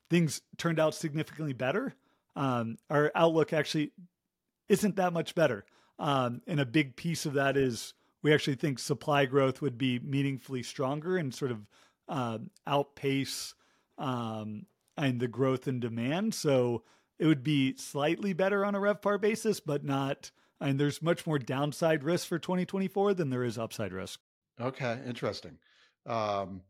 [0.10, 1.95] things turned out significantly better,
[2.36, 3.91] um, our outlook actually
[4.69, 5.65] isn't that much better.
[5.97, 9.99] Um, and a big piece of that is we actually think supply growth would be
[9.99, 11.69] meaningfully stronger and sort of
[12.08, 13.54] uh, outpace
[13.97, 14.65] um,
[14.97, 16.34] and the growth in demand.
[16.34, 16.84] So
[17.17, 20.32] it would be slightly better on a RevPAR basis, but not.
[20.60, 24.19] And there's much more downside risk for 2024 than there is upside risk.
[24.60, 25.58] Okay, interesting.
[26.06, 26.62] Um,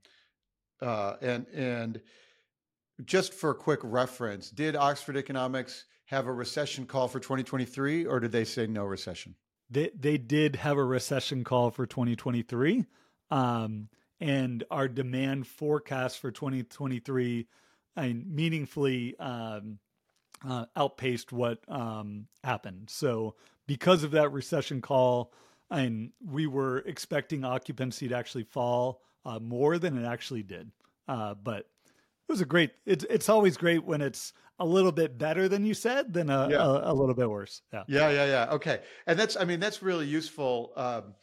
[0.82, 2.02] uh, and and
[3.04, 8.20] just for a quick reference, did Oxford Economics have a recession call for 2023, or
[8.20, 9.36] did they say no recession?
[9.70, 12.86] They they did have a recession call for 2023,
[13.32, 17.48] um, and our demand forecast for 2023
[17.96, 19.80] I mean, meaningfully um,
[20.48, 22.90] uh, outpaced what um, happened.
[22.90, 23.36] So
[23.68, 25.32] because of that recession call,
[25.70, 30.72] I mean, we were expecting occupancy to actually fall uh, more than it actually did.
[31.08, 32.72] Uh, but it was a great.
[32.86, 36.48] It's it's always great when it's a little bit better than you said than a,
[36.50, 36.64] yeah.
[36.64, 37.62] a, a, little bit worse.
[37.74, 37.84] Yeah.
[37.88, 38.10] Yeah.
[38.10, 38.26] Yeah.
[38.26, 38.54] Yeah.
[38.54, 38.80] Okay.
[39.06, 40.72] And that's, I mean, that's really useful.
[40.78, 41.14] Um,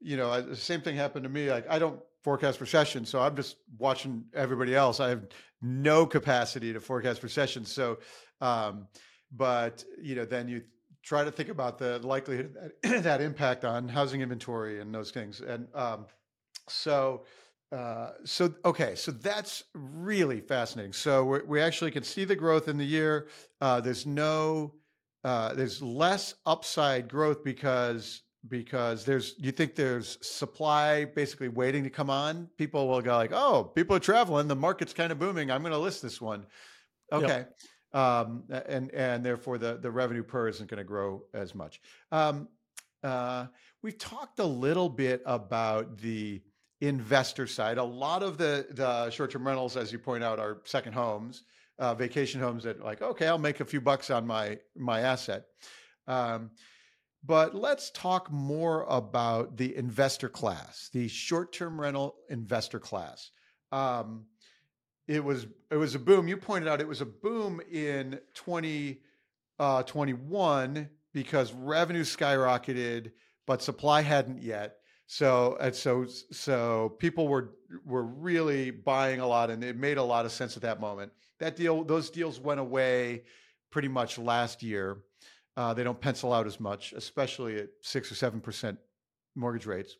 [0.00, 1.50] you know, the same thing happened to me.
[1.50, 4.98] Like I don't forecast recession, so I'm just watching everybody else.
[4.98, 5.26] I have
[5.62, 7.64] no capacity to forecast recession.
[7.64, 7.98] So,
[8.40, 8.88] um,
[9.30, 10.62] but you know, then you
[11.02, 15.40] try to think about the likelihood that, that impact on housing inventory and those things.
[15.40, 16.06] And um,
[16.68, 17.24] so,
[17.72, 20.92] uh, so okay, so that's really fascinating.
[20.92, 23.28] So we we actually can see the growth in the year.
[23.60, 24.74] Uh, there's no,
[25.24, 31.90] uh, there's less upside growth because because there's you think there's supply basically waiting to
[31.90, 32.48] come on.
[32.56, 34.48] People will go like, oh, people are traveling.
[34.48, 35.50] The market's kind of booming.
[35.50, 36.46] I'm going to list this one.
[37.12, 37.26] Okay.
[37.26, 37.56] Yep.
[37.92, 41.80] Um, and and therefore the the revenue per isn't going to grow as much.
[42.12, 42.48] Um,
[43.02, 43.46] uh,
[43.82, 46.42] we've talked a little bit about the
[46.80, 47.78] investor side.
[47.78, 51.42] A lot of the the short term rentals, as you point out, are second homes,
[51.78, 55.44] uh, vacation homes that like okay, I'll make a few bucks on my my asset.
[56.06, 56.50] Um,
[57.24, 63.30] but let's talk more about the investor class, the short term rental investor class.
[63.72, 64.26] Um,
[65.10, 66.28] it was it was a boom.
[66.28, 73.10] You pointed out it was a boom in 2021 uh, because revenue skyrocketed,
[73.44, 74.76] but supply hadn't yet.
[75.08, 80.02] So and so so people were were really buying a lot, and it made a
[80.02, 81.10] lot of sense at that moment.
[81.40, 83.24] That deal, those deals went away
[83.72, 84.98] pretty much last year.
[85.56, 88.78] Uh, they don't pencil out as much, especially at six or seven percent
[89.34, 89.96] mortgage rates.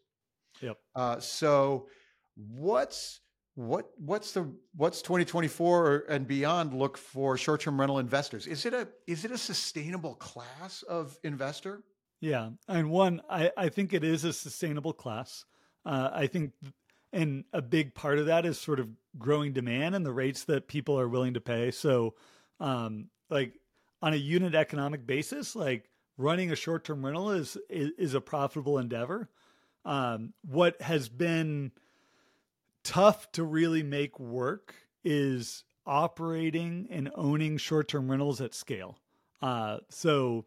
[0.62, 0.78] Yep.
[0.94, 1.88] Uh, so
[2.36, 3.22] what's
[3.60, 8.46] what what's the what's 2024 and beyond look for short-term rental investors?
[8.46, 11.82] Is it a is it a sustainable class of investor?
[12.20, 15.44] Yeah, and one, I I think it is a sustainable class.
[15.84, 16.52] Uh, I think,
[17.12, 18.88] and a big part of that is sort of
[19.18, 21.70] growing demand and the rates that people are willing to pay.
[21.70, 22.14] So,
[22.60, 23.54] um, like
[24.02, 28.20] on a unit economic basis, like running a short term rental is, is, is a
[28.20, 29.30] profitable endeavor.
[29.84, 31.72] Um, what has been
[32.84, 34.74] tough to really make work
[35.04, 38.98] is operating and owning short term rentals at scale.
[39.42, 40.44] Uh, so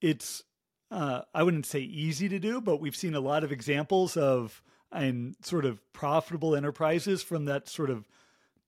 [0.00, 0.42] it's
[0.90, 4.62] uh, I wouldn't say easy to do, but we've seen a lot of examples of
[4.92, 8.08] and sort of profitable enterprises from that sort of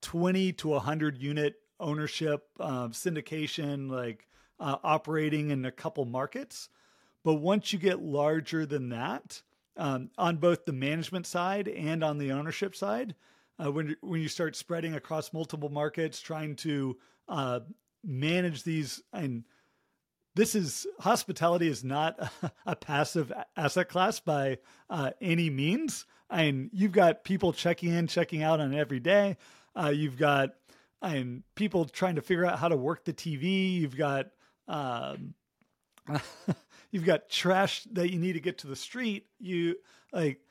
[0.01, 4.27] 20 to 100 unit ownership uh, syndication, like
[4.59, 6.69] uh, operating in a couple markets.
[7.23, 9.41] But once you get larger than that,
[9.77, 13.15] um, on both the management side and on the ownership side,
[13.63, 16.97] uh, when when you start spreading across multiple markets, trying to
[17.27, 17.59] uh,
[18.03, 19.43] manage these and
[20.35, 24.59] this is hospitality is not a, a passive asset class by
[24.89, 26.05] uh, any means.
[26.29, 29.37] And you've got people checking in, checking out on every day.
[29.75, 30.51] Uh, you've got
[31.01, 33.73] and people trying to figure out how to work the TV.
[33.73, 34.27] You've got
[34.67, 35.33] um,
[36.91, 39.25] you've got trash that you need to get to the street.
[39.39, 39.75] You
[40.11, 40.41] like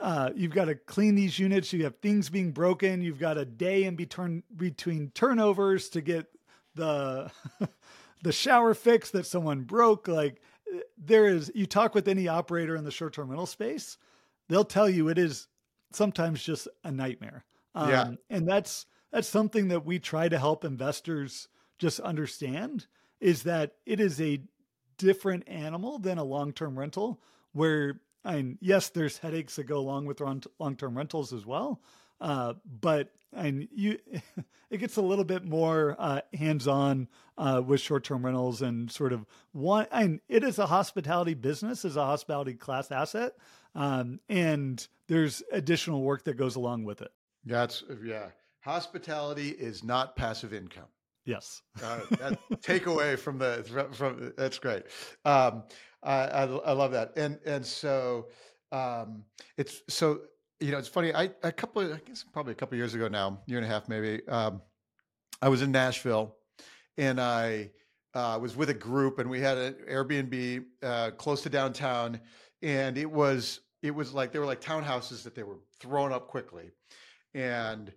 [0.00, 1.72] uh, you've got to clean these units.
[1.72, 3.02] You have things being broken.
[3.02, 6.26] You've got a day in between between turnovers to get
[6.74, 7.30] the
[8.22, 10.08] the shower fix that someone broke.
[10.08, 10.40] Like
[10.98, 13.98] there is, you talk with any operator in the short term rental space,
[14.48, 15.48] they'll tell you it is
[15.92, 17.44] sometimes just a nightmare.
[17.74, 18.10] Um, yeah.
[18.28, 22.86] And that's that's something that we try to help investors just understand
[23.20, 24.40] is that it is a
[25.00, 27.20] different animal than a long term rental
[27.52, 31.80] where I mean, yes, there's headaches that go along with long term rentals as well.
[32.20, 33.98] Uh, but and you,
[34.70, 38.90] it gets a little bit more uh, hands on uh, with short term rentals and
[38.90, 39.86] sort of one.
[39.90, 43.32] And it is a hospitality business, is a hospitality class asset,
[43.74, 47.12] um, and there's additional work that goes along with it.
[47.46, 48.26] That's yeah.
[48.60, 50.84] Hospitality is not passive income.
[51.24, 51.62] Yes.
[51.82, 54.84] uh, that takeaway from the from that's great.
[55.24, 55.64] Um,
[56.02, 58.28] I, I, I love that, and and so
[58.72, 59.24] um,
[59.56, 60.20] it's so
[60.60, 61.14] you know, it's funny.
[61.14, 63.68] I a couple, of, I guess probably a couple years ago now, year and a
[63.68, 64.26] half maybe.
[64.28, 64.60] Um,
[65.42, 66.36] I was in Nashville,
[66.98, 67.70] and I
[68.14, 72.20] uh, was with a group, and we had an Airbnb uh, close to downtown,
[72.62, 76.28] and it was it was like they were like townhouses that they were thrown up
[76.28, 76.70] quickly,
[77.34, 77.90] and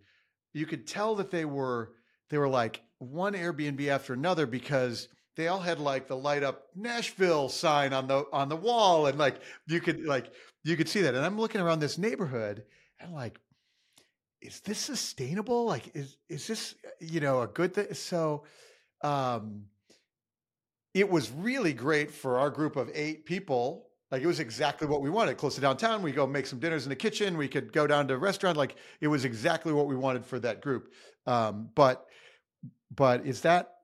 [0.54, 1.94] you could tell that they were
[2.30, 2.82] they were like
[3.12, 8.08] one Airbnb after another because they all had like the light up Nashville sign on
[8.08, 10.32] the on the wall and like you could like
[10.64, 11.16] you could see that.
[11.16, 12.64] And I'm looking around this neighborhood
[13.00, 13.40] and like,
[14.42, 15.66] is this sustainable?
[15.66, 17.94] Like, is is this you know a good thing?
[17.94, 18.44] So,
[19.02, 19.66] um,
[20.94, 23.88] it was really great for our group of eight people.
[24.12, 25.38] Like it was exactly what we wanted.
[25.38, 27.36] Close to downtown, we go make some dinners in the kitchen.
[27.36, 28.58] We could go down to a restaurant.
[28.58, 30.94] Like it was exactly what we wanted for that group.
[31.26, 32.06] Um, but
[32.96, 33.76] but is that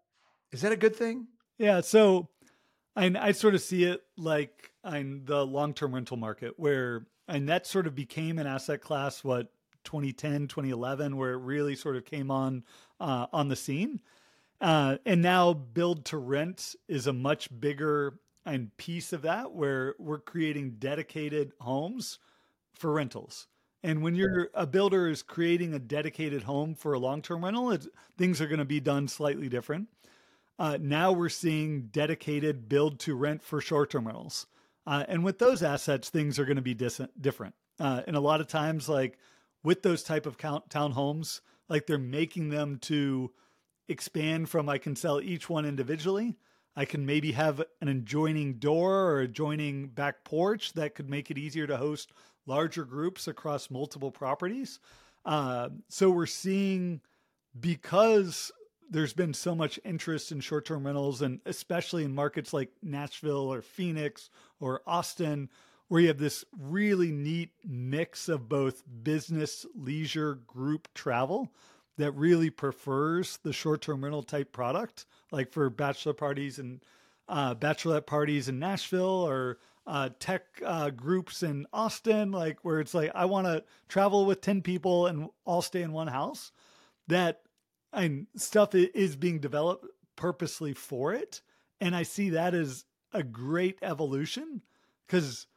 [0.51, 1.27] is that a good thing?
[1.57, 1.81] Yeah.
[1.81, 2.29] So
[2.95, 7.47] I I sort of see it like in the long term rental market where and
[7.49, 9.51] that sort of became an asset class what
[9.85, 12.63] 2010 2011 where it really sort of came on
[12.99, 14.01] uh, on the scene
[14.61, 19.95] uh, and now build to rent is a much bigger and piece of that where
[19.99, 22.19] we're creating dedicated homes
[22.73, 23.47] for rentals
[23.81, 27.77] and when you're a builder is creating a dedicated home for a long-term rental
[28.17, 29.87] things are going to be done slightly different
[30.57, 34.45] uh, now we're seeing dedicated build to rent for short-term rentals
[34.89, 37.53] uh, and with those assets, things are going to be dis- different.
[37.79, 39.19] Uh, and a lot of times, like
[39.63, 43.31] with those type of count- townhomes, like they're making them to
[43.87, 46.37] expand from I can sell each one individually.
[46.75, 51.37] I can maybe have an adjoining door or adjoining back porch that could make it
[51.37, 52.11] easier to host
[52.49, 54.79] larger groups across multiple properties.
[55.23, 56.99] Uh, so we're seeing
[57.57, 58.51] because
[58.89, 63.53] there's been so much interest in short term rentals, and especially in markets like Nashville
[63.53, 64.29] or Phoenix
[64.59, 65.49] or Austin,
[65.87, 71.51] where you have this really neat mix of both business, leisure, group travel
[71.97, 76.83] that really prefers the short term rental type product, like for bachelor parties and
[77.27, 79.59] uh, bachelorette parties in Nashville or
[79.89, 84.39] uh, tech uh, groups in Austin, like where it's like, I want to travel with
[84.39, 86.51] 10 people and all stay in one house.
[87.07, 87.41] That
[87.91, 91.41] and stuff is being developed purposely for it.
[91.81, 94.61] And I see that as a great evolution
[95.07, 95.47] because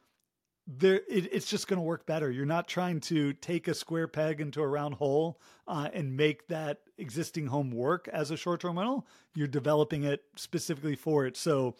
[0.65, 2.31] there it, it's just going to work better.
[2.31, 6.47] You're not trying to take a square peg into a round hole uh, and make
[6.47, 9.05] that existing home work as a short-term rental.
[9.35, 11.37] You're developing it specifically for it.
[11.37, 11.75] So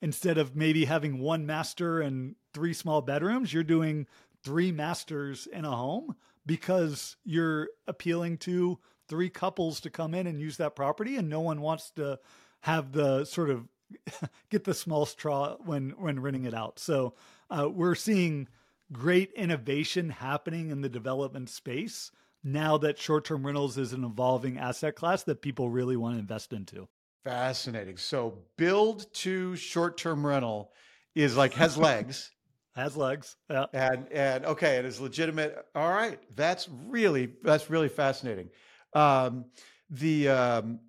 [0.00, 4.06] instead of maybe having one master and three small bedrooms, you're doing
[4.44, 8.78] three masters in a home because you're appealing to
[9.08, 12.18] three couples to come in and use that property, and no one wants to
[12.60, 13.68] have the sort of
[14.50, 16.78] get the small straw when when renting it out.
[16.78, 17.14] So
[17.50, 18.48] uh, we're seeing
[18.92, 22.10] great innovation happening in the development space
[22.44, 26.52] now that short-term rentals is an evolving asset class that people really want to invest
[26.52, 26.88] into.
[27.24, 27.96] Fascinating.
[27.96, 30.72] So build to short-term rental
[31.14, 32.30] is like has legs.
[32.76, 33.36] has legs.
[33.50, 33.66] Yeah.
[33.72, 35.66] And and okay, it is legitimate.
[35.74, 36.18] All right.
[36.36, 38.50] That's really that's really fascinating.
[38.94, 39.46] Um
[39.90, 40.80] the um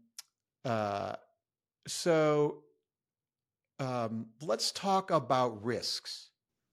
[0.65, 1.15] uh
[1.88, 2.63] so
[3.80, 6.30] um let's talk about risks.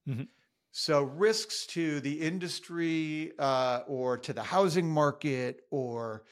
[0.07, 0.23] Mm-hmm.
[0.71, 6.23] So risks to the industry uh, or to the housing market or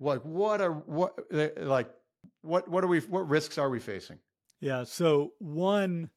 [0.00, 1.16] like what are what
[1.60, 1.88] like
[2.42, 4.18] what what are we what risks are we facing?
[4.60, 4.84] Yeah.
[4.84, 6.10] So one,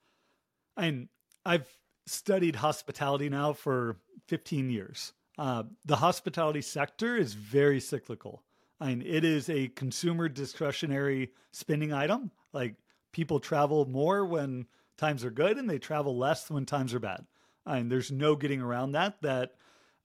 [0.77, 1.07] and
[1.45, 1.67] I've
[2.05, 3.97] studied hospitality now for
[4.27, 5.13] 15 years.
[5.37, 8.43] Uh, the hospitality sector is very cyclical.
[8.79, 12.31] I mean, it is a consumer discretionary spending item.
[12.53, 12.75] Like
[13.11, 17.25] people travel more when times are good and they travel less when times are bad.
[17.65, 19.21] And there's no getting around that.
[19.21, 19.53] That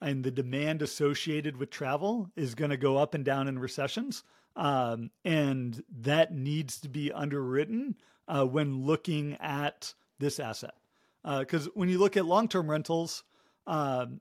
[0.01, 4.25] and the demand associated with travel is going to go up and down in recessions.
[4.57, 7.97] Um, and that needs to be underwritten
[8.29, 10.75] uh, when looking at this asset.
[11.23, 13.25] Because uh, when you look at long term rentals,
[13.67, 14.21] um,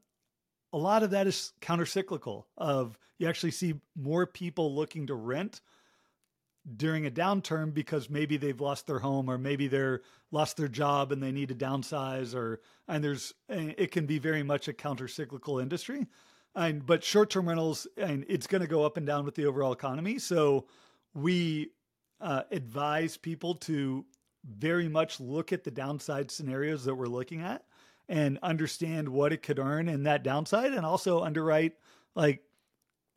[0.71, 2.45] a lot of that is countercyclical.
[2.57, 5.61] Of you actually see more people looking to rent
[6.75, 10.01] during a downturn because maybe they've lost their home or maybe they're
[10.31, 14.43] lost their job and they need to downsize or and there's it can be very
[14.43, 16.05] much a counter cyclical industry
[16.55, 19.45] and but short term rentals and it's going to go up and down with the
[19.45, 20.65] overall economy so
[21.13, 21.71] we
[22.21, 24.05] uh, advise people to
[24.45, 27.63] very much look at the downside scenarios that we're looking at
[28.07, 31.73] and understand what it could earn in that downside and also underwrite
[32.15, 32.41] like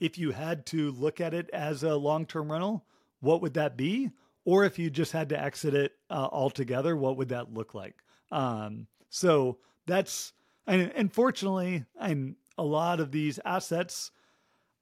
[0.00, 2.84] if you had to look at it as a long term rental
[3.22, 4.10] what would that be?
[4.44, 7.94] Or if you just had to exit it uh, altogether, what would that look like?
[8.32, 10.32] Um, so that's,
[10.66, 14.10] and unfortunately, and a lot of these assets,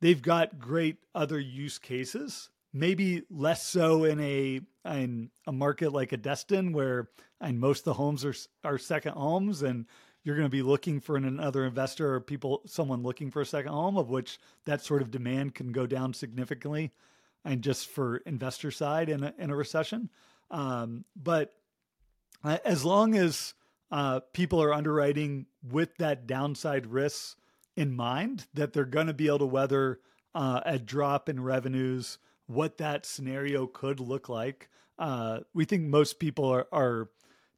[0.01, 2.51] they've got great other use cases.
[2.73, 7.09] Maybe less so in a in a market like a Destin, where
[7.41, 9.87] and most of the homes are are second homes, and
[10.23, 13.73] you're going to be looking for another investor or people, someone looking for a second
[13.73, 16.93] home, of which that sort of demand can go down significantly
[17.45, 20.11] and just for investor side in a, in a recession.
[20.51, 21.55] Um, but
[22.45, 23.55] uh, as long as
[23.91, 27.37] uh, people are underwriting with that downside risks
[27.77, 30.01] in mind, that they're going to be able to weather
[30.35, 34.68] uh, a drop in revenues, what that scenario could look like.
[34.99, 37.09] Uh, we think most people are, are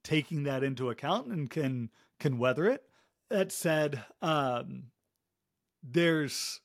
[0.04, 2.84] taking that into account and can can weather it.
[3.30, 4.84] That said, um,
[5.82, 6.60] there's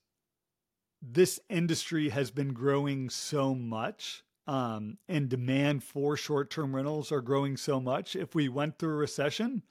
[1.02, 7.22] this industry has been growing so much um, and demand for short term rentals are
[7.22, 8.16] growing so much.
[8.16, 9.64] If we went through a recession,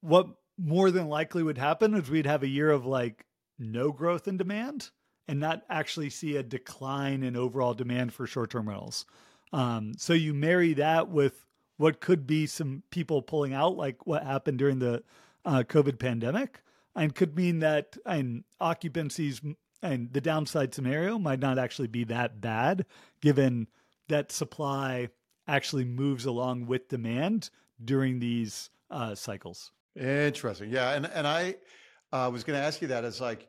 [0.00, 0.28] what
[0.58, 3.24] more than likely would happen is we'd have a year of like
[3.58, 4.90] no growth in demand
[5.26, 9.06] and not actually see a decline in overall demand for short term rentals.
[9.52, 11.44] Um, so you marry that with
[11.76, 15.02] what could be some people pulling out, like what happened during the
[15.44, 16.60] uh, COVID pandemic,
[16.96, 19.40] and could mean that and occupancies
[19.82, 22.84] and the downside scenario might not actually be that bad
[23.20, 23.68] given
[24.08, 25.08] that supply
[25.46, 27.50] actually moves along with demand
[27.82, 29.70] during these uh, cycles.
[29.98, 30.70] Interesting.
[30.70, 30.92] Yeah.
[30.92, 31.56] And, and I
[32.12, 33.48] uh, was going to ask you that as like,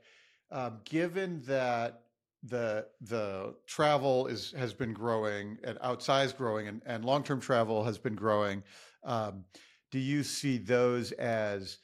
[0.51, 2.03] um, given that
[2.41, 7.97] the the travel is has been growing and outsized growing and, and long-term travel has
[7.97, 8.63] been growing
[9.03, 9.43] um,
[9.91, 11.79] do you see those as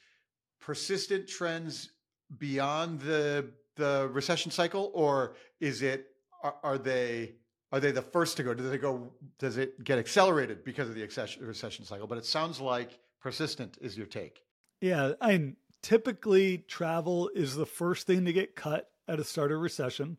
[0.60, 1.90] persistent trends
[2.38, 6.06] beyond the the recession cycle, or is it
[6.42, 7.34] are, are they
[7.72, 8.54] are they the first to go?
[8.54, 9.12] Do they go?
[9.38, 11.02] Does it get accelerated because of the
[11.40, 12.06] recession cycle?
[12.06, 14.40] But it sounds like persistent is your take.
[14.80, 19.60] Yeah, I typically travel is the first thing to get cut at a start of
[19.60, 20.18] recession,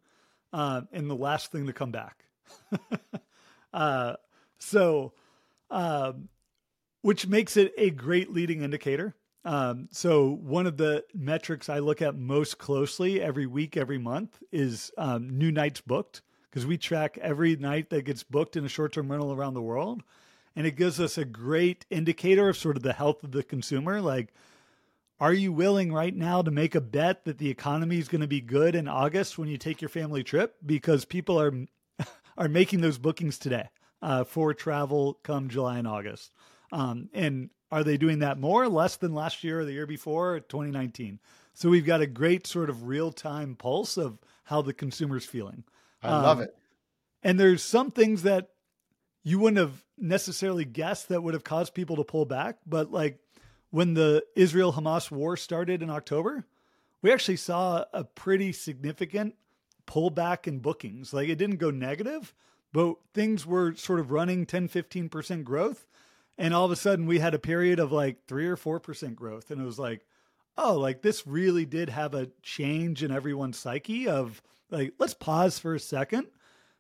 [0.54, 2.26] uh, and the last thing to come back.
[3.74, 4.14] uh,
[4.58, 5.14] so,
[5.70, 6.30] um,
[7.02, 9.16] which makes it a great leading indicator.
[9.46, 14.42] Um, so one of the metrics I look at most closely every week, every month
[14.52, 18.70] is um, new nights booked because we track every night that gets booked in a
[18.70, 20.04] short-term rental around the world,
[20.58, 24.02] and it gives us a great indicator of sort of the health of the consumer.
[24.02, 24.34] Like
[25.20, 28.28] are you willing right now to make a bet that the economy is going to
[28.28, 30.56] be good in August when you take your family trip?
[30.66, 31.54] Because people are
[32.38, 33.68] are making those bookings today
[34.02, 36.32] uh, for travel come July and August.
[36.72, 40.40] Um, and are they doing that more, less than last year or the year before,
[40.42, 41.20] 2019?
[41.54, 45.64] So we've got a great sort of real time pulse of how the consumer's feeling.
[46.04, 46.56] I um, love it.
[47.24, 48.50] And there's some things that
[49.28, 53.20] you wouldn't have necessarily guessed that would have caused people to pull back, but like
[53.72, 56.46] when the Israel Hamas war started in October,
[57.02, 59.36] we actually saw a pretty significant
[59.86, 61.12] pullback in bookings.
[61.12, 62.34] Like it didn't go negative,
[62.72, 65.86] but things were sort of running 10, 15% growth.
[66.38, 69.52] And all of a sudden we had a period of like three or 4% growth.
[69.52, 70.06] And it was like,
[70.58, 75.60] oh, like this really did have a change in everyone's psyche of like, let's pause
[75.60, 76.28] for a second,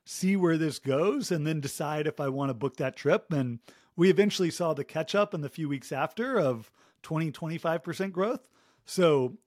[0.07, 3.31] see where this goes, and then decide if I want to book that trip.
[3.31, 3.59] And
[3.95, 6.71] we eventually saw the catch up in the few weeks after of
[7.03, 8.47] 20, 25% growth.
[8.85, 9.37] So,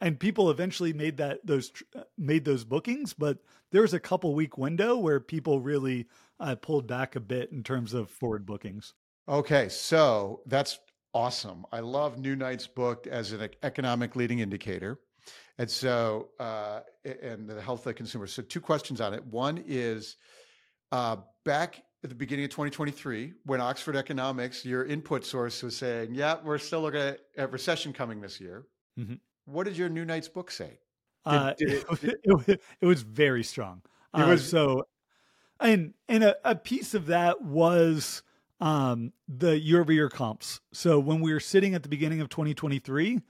[0.00, 1.72] and people eventually made that those
[2.16, 3.38] made those bookings, but
[3.70, 6.06] there was a couple week window where people really
[6.38, 8.94] uh, pulled back a bit in terms of forward bookings.
[9.28, 10.78] Okay, so that's
[11.14, 11.64] awesome.
[11.72, 14.98] I love new nights booked as an economic leading indicator.
[15.60, 18.26] And so, uh, and the health of the consumer.
[18.26, 19.22] So, two questions on it.
[19.26, 20.16] One is
[20.90, 26.14] uh, back at the beginning of 2023, when Oxford Economics, your input source, was saying,
[26.14, 28.64] "Yeah, we're still looking at, recession coming this year."
[28.98, 29.16] Mm-hmm.
[29.44, 30.78] What did your New Nights book say?
[31.26, 32.14] Did, uh, did it, did...
[32.48, 33.82] it, it, was very strong.
[34.16, 34.86] It uh, was so,
[35.60, 38.22] and and a, a piece of that was
[38.62, 40.62] um, the year over year comps.
[40.72, 43.20] So when we were sitting at the beginning of 2023,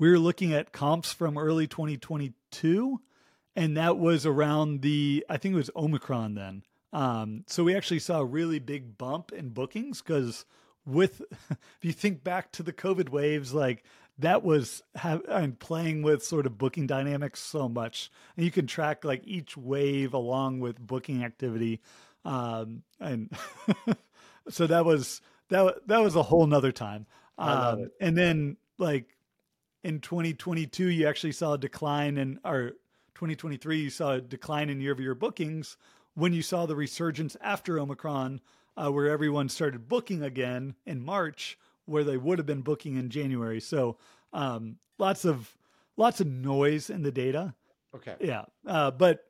[0.00, 3.00] we were looking at comps from early 2022,
[3.54, 6.62] and that was around the I think it was Omicron then.
[6.92, 10.46] Um, so we actually saw a really big bump in bookings because
[10.86, 11.20] with
[11.50, 13.84] if you think back to the COVID waves, like
[14.18, 18.66] that was have, I'm playing with sort of booking dynamics so much, and you can
[18.66, 21.82] track like each wave along with booking activity,
[22.24, 23.30] um, and
[24.48, 25.20] so that was
[25.50, 27.06] that that was a whole nother time.
[27.36, 29.16] Um, and then like
[29.82, 32.70] in 2022, you actually saw a decline in or
[33.14, 35.76] 2023, you saw a decline in year over year bookings
[36.14, 38.40] when you saw the resurgence after Omicron,
[38.76, 43.10] uh, where everyone started booking again in March, where they would have been booking in
[43.10, 43.60] January.
[43.60, 43.96] So
[44.32, 45.56] um, lots of
[45.96, 47.54] lots of noise in the data.
[47.94, 48.14] Okay.
[48.20, 49.24] Yeah, uh, but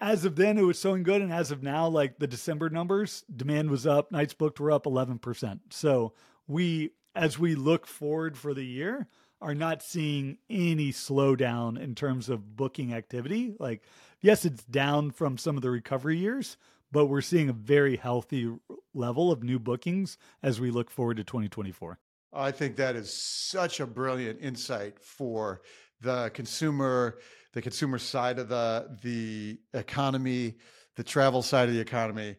[0.00, 3.24] as of then, it was so good, and as of now, like the December numbers,
[3.34, 5.60] demand was up, nights booked were up eleven percent.
[5.70, 6.12] So
[6.46, 9.08] we, as we look forward for the year,
[9.40, 13.54] are not seeing any slowdown in terms of booking activity.
[13.58, 13.82] Like
[14.20, 16.56] yes, it's down from some of the recovery years,
[16.90, 18.50] but we're seeing a very healthy
[18.94, 21.98] level of new bookings as we look forward to 2024.
[22.32, 25.62] I think that is such a brilliant insight for
[26.00, 27.18] the consumer,
[27.52, 30.56] the consumer side of the the economy,
[30.96, 32.36] the travel side of the economy.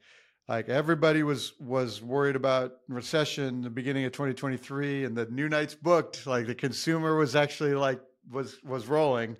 [0.47, 5.75] Like everybody was was worried about recession the beginning of 2023 and the new nights
[5.75, 9.37] booked, like the consumer was actually like was was rolling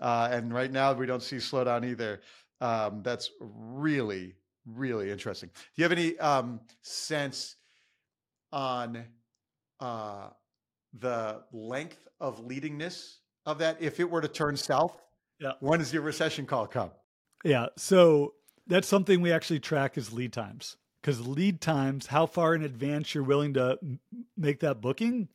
[0.00, 2.20] uh, and right now, we don't see slowdown either.
[2.60, 4.34] Um, that's really,
[4.66, 5.50] really interesting.
[5.54, 7.56] Do you have any um, sense
[8.50, 9.04] on
[9.78, 10.28] uh,
[10.98, 13.76] the length of leadingness of that?
[13.80, 14.96] If it were to turn south,
[15.38, 15.52] yeah.
[15.60, 16.90] when does your recession call come?
[17.44, 17.66] Yeah.
[17.76, 18.34] So
[18.70, 23.14] that's something we actually track is lead times because lead times, how far in advance
[23.14, 23.78] you're willing to
[24.36, 25.28] make that booking,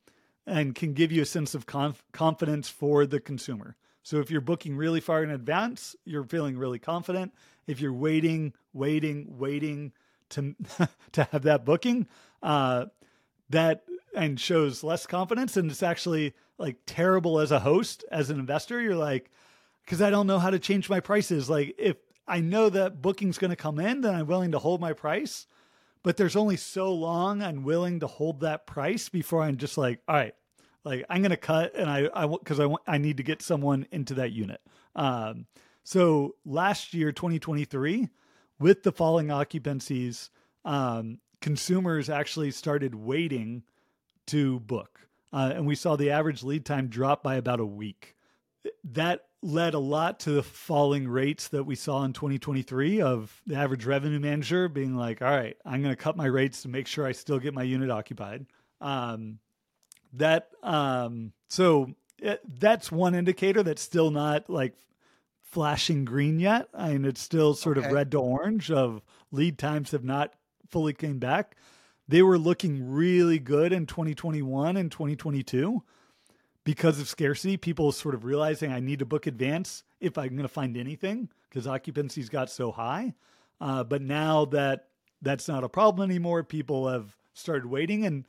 [0.47, 3.75] and can give you a sense of conf- confidence for the consumer.
[4.03, 7.33] So if you're booking really far in advance, you're feeling really confident.
[7.65, 9.91] If you're waiting, waiting, waiting
[10.29, 10.55] to
[11.13, 12.07] to have that booking,
[12.43, 12.85] uh,
[13.49, 13.83] that
[14.15, 18.79] and shows less confidence, and it's actually like terrible as a host, as an investor.
[18.79, 19.29] You're like,
[19.83, 21.49] because I don't know how to change my prices.
[21.49, 21.97] Like if
[22.27, 25.47] I know that booking's going to come in, then I'm willing to hold my price.
[26.03, 30.01] But there's only so long I'm willing to hold that price before I'm just like,
[30.07, 30.35] all right,
[30.83, 33.41] like I'm going to cut and I, I because I want, I need to get
[33.41, 34.61] someone into that unit.
[34.95, 35.47] Um,
[35.83, 38.09] so last year, 2023,
[38.59, 40.29] with the falling occupancies,
[40.63, 43.63] um, consumers actually started waiting
[44.27, 44.99] to book.
[45.33, 48.15] Uh, and we saw the average lead time drop by about a week.
[48.83, 53.55] That led a lot to the falling rates that we saw in 2023 of the
[53.55, 56.87] average revenue manager being like, all right, I'm going to cut my rates to make
[56.87, 58.47] sure I still get my unit occupied.
[58.81, 59.39] Um,
[60.17, 64.73] that um so it, eh, that's one indicator that's still not like
[65.41, 67.87] flashing green yet I and mean, it's still sort okay.
[67.87, 70.33] of red to orange of lead times have not
[70.69, 71.55] fully came back
[72.07, 75.83] they were looking really good in 2021 and 2022
[76.65, 80.41] because of scarcity, people sort of realizing I need to book advance if I'm going
[80.41, 83.13] to find anything because occupancy's got so high.
[83.61, 84.89] Uh, but now that
[85.21, 88.25] that's not a problem anymore, people have started waiting, and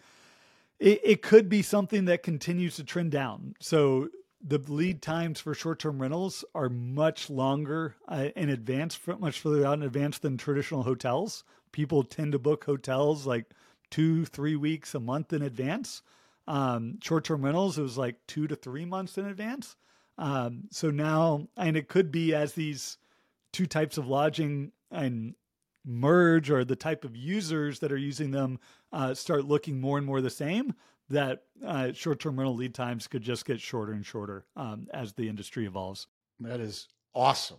[0.79, 3.55] it, it could be something that continues to trend down.
[3.59, 4.11] So
[4.47, 9.79] the lead times for short-term rentals are much longer uh, in advance, much further out
[9.79, 11.43] in advance than traditional hotels.
[11.73, 13.47] People tend to book hotels like
[13.91, 16.03] two, three weeks, a month in advance.
[16.49, 19.77] Um, short-term rentals, it was like two to three months in advance.
[20.19, 22.99] Um, so now, and it could be as these
[23.53, 25.35] two types of lodging and
[25.85, 28.59] merge or the type of users that are using them
[28.93, 30.75] uh, start looking more and more the same
[31.09, 35.29] that uh, short-term rental lead times could just get shorter and shorter um, as the
[35.29, 36.09] industry evolves.
[36.41, 37.59] That is awesome.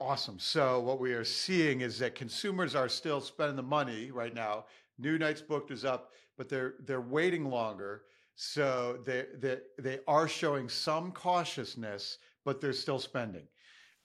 [0.00, 0.38] Awesome.
[0.38, 4.64] So what we are seeing is that consumers are still spending the money right now.
[4.98, 8.02] New nights booked is up, but they're they're waiting longer.
[8.42, 13.46] So they they they are showing some cautiousness, but they're still spending.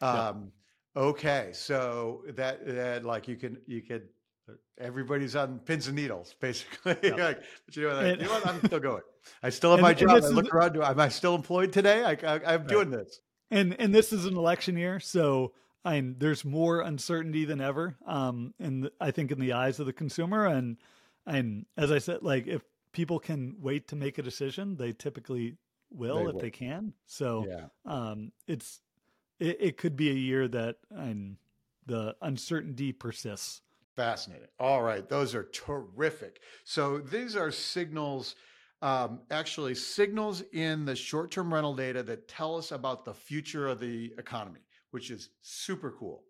[0.02, 0.52] Um,
[0.98, 4.08] Okay, so that that like you can you could
[4.80, 6.96] everybody's on pins and needles basically.
[7.04, 7.16] Yeah.
[7.16, 8.48] like, but you know, like, and, you know what?
[8.48, 9.02] I'm still going.
[9.44, 10.10] I still have and, my job.
[10.24, 10.78] I look is, around.
[10.78, 12.04] Am I still employed today?
[12.04, 12.68] I, I am right.
[12.68, 13.20] doing this.
[13.52, 15.52] And and this is an election year, so
[15.84, 17.98] I mean, there's more uncertainty than ever.
[18.08, 20.78] Um, and I think in the eyes of the consumer, and
[21.26, 22.62] and as I said, like if
[22.96, 25.58] people can wait to make a decision, they typically
[25.92, 26.94] will they if they can.
[27.06, 27.66] So yeah.
[27.86, 28.80] um, it's
[29.40, 31.36] it, it could be a year that and
[31.86, 33.62] the uncertainty persists.
[33.96, 34.48] Fascinating.
[34.60, 36.40] All right, those are terrific.
[36.64, 38.36] So these are signals,
[38.82, 43.80] um, actually signals in the short-term rental data that tell us about the future of
[43.80, 46.24] the economy, which is super cool.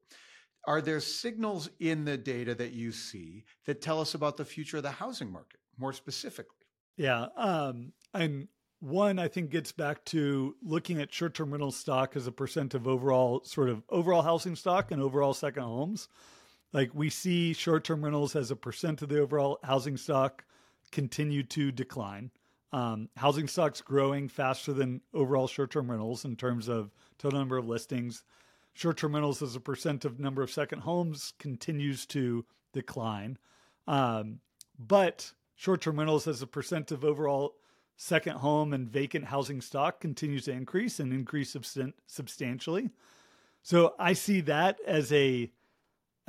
[0.68, 4.78] Are there signals in the data that you see that tell us about the future
[4.78, 6.65] of the housing market more specifically?
[6.97, 8.47] Yeah, um, and
[8.80, 12.88] one I think gets back to looking at short-term rental stock as a percent of
[12.88, 16.07] overall sort of overall housing stock and overall second homes.
[16.73, 20.43] Like we see short-term rentals as a percent of the overall housing stock
[20.91, 22.32] continue to decline.
[22.73, 27.67] Um, housing stock's growing faster than overall short-term rentals in terms of total number of
[27.67, 28.23] listings.
[28.73, 33.38] Short-term rentals as a percent of number of second homes continues to decline.
[33.88, 34.39] Um,
[34.78, 37.56] but short-term rentals as a percent of overall
[37.95, 42.89] second home and vacant housing stock continues to increase and increase substan- substantially.
[43.64, 45.51] So I see that as a,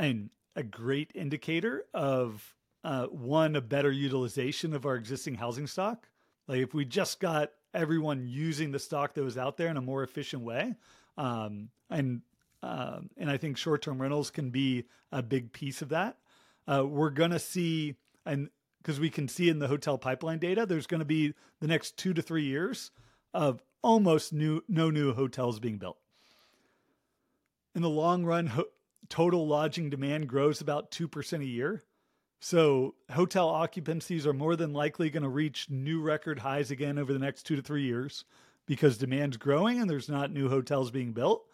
[0.00, 0.24] a,
[0.54, 2.54] a great indicator of
[2.84, 6.08] uh, one, a better utilization of our existing housing stock.
[6.46, 9.82] Like if we just got everyone using the stock that was out there in a
[9.82, 10.76] more efficient way,
[11.18, 12.22] um, and
[12.62, 16.16] um, and I think short term rentals can be a big piece of that.
[16.66, 18.48] Uh, we're gonna see, and
[18.86, 21.96] because we can see in the hotel pipeline data, there's going to be the next
[21.96, 22.92] two to three years
[23.34, 25.98] of almost new no new hotels being built.
[27.74, 28.68] In the long run, ho-
[29.08, 31.82] total lodging demand grows about 2% a year.
[32.38, 37.12] So hotel occupancies are more than likely going to reach new record highs again over
[37.12, 38.24] the next two to three years
[38.66, 41.44] because demand's growing and there's not new hotels being built.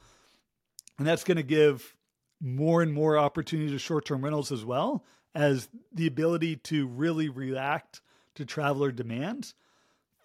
[0.98, 1.96] And that's going to give
[2.42, 5.02] more and more opportunity to short term rentals as well
[5.34, 8.00] as the ability to really react
[8.34, 9.54] to traveler demand,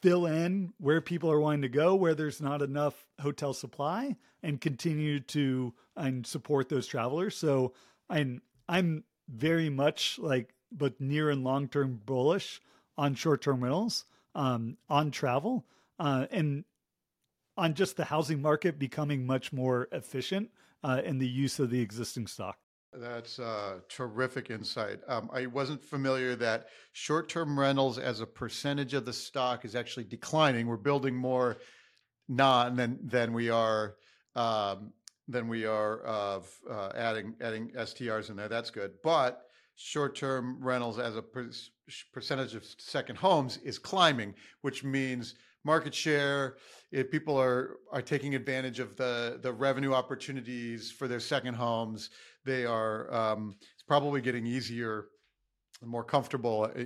[0.01, 4.61] fill in where people are wanting to go, where there's not enough hotel supply, and
[4.61, 7.35] continue to and support those travelers.
[7.35, 7.73] So
[8.09, 12.61] I'm I'm very much like but near and long term bullish
[12.97, 14.05] on short term rentals,
[14.35, 15.65] um, on travel,
[15.99, 16.65] uh, and
[17.57, 20.51] on just the housing market becoming much more efficient
[20.83, 22.59] uh, in the use of the existing stock.
[22.93, 24.99] That's uh, terrific insight.
[25.07, 30.05] Um, I wasn't familiar that short-term rentals as a percentage of the stock is actually
[30.05, 30.67] declining.
[30.67, 31.57] We're building more
[32.29, 33.95] non than than we are
[34.35, 34.93] um,
[35.27, 38.47] than we are of uh, adding adding STRs in there.
[38.49, 38.93] That's good.
[39.03, 39.43] But
[39.75, 41.51] short-term rentals as a per-
[42.13, 46.55] percentage of second homes is climbing, which means market share.
[46.91, 52.09] If people are are taking advantage of the the revenue opportunities for their second homes,
[52.47, 55.05] they are um, it's probably getting easier
[55.81, 56.83] and more comfortable, uh,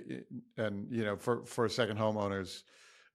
[0.58, 2.64] and you know for for second homeowners,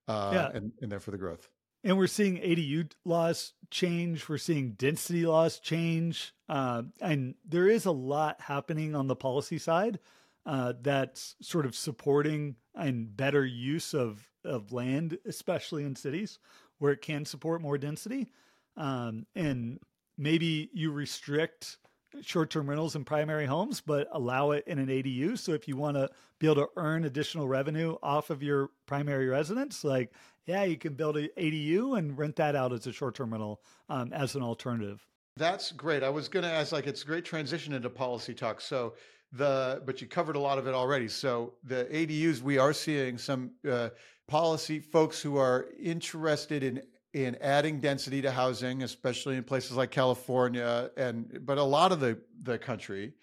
[0.08, 0.50] uh, yeah.
[0.54, 1.48] and and there for the growth.
[1.84, 4.28] And we're seeing ADU laws change.
[4.28, 9.58] We're seeing density laws change, uh, and there is a lot happening on the policy
[9.58, 9.98] side
[10.46, 16.38] uh, that's sort of supporting and better use of of land, especially in cities
[16.78, 18.28] where it can support more density.
[18.76, 19.80] Um, and
[20.18, 21.78] maybe you restrict
[22.22, 25.38] short-term rentals in primary homes, but allow it in an ADU.
[25.38, 26.08] So if you want to
[26.38, 30.12] be able to earn additional revenue off of your primary residence, like
[30.46, 34.12] yeah, you can build an ADU and rent that out as a short-term rental um,
[34.12, 35.06] as an alternative.
[35.36, 36.02] That's great.
[36.02, 38.60] I was going to ask, like, it's a great transition into policy talk.
[38.60, 38.94] So
[39.32, 41.08] the, but you covered a lot of it already.
[41.08, 43.90] So the ADUs, we are seeing some uh,
[44.28, 46.80] policy folks who are interested in
[47.16, 51.98] in adding density to housing, especially in places like California and but a lot of
[51.98, 53.14] the the country.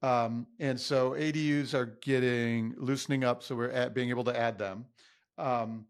[0.00, 4.58] Um, and so ADUs are getting loosening up, so we're at, being able to add
[4.58, 4.86] them.
[5.36, 5.84] Um,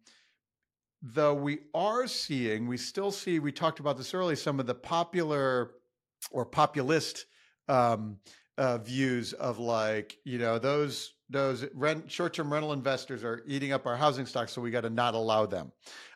[1.00, 4.74] though we are seeing, we still see, we talked about this earlier, some of the
[4.74, 5.70] popular
[6.32, 7.26] or populist
[7.68, 8.18] um,
[8.58, 13.86] uh, views of like, you know, those those rent short-term rental investors are eating up
[13.86, 15.72] our housing stock, so we got to not allow them.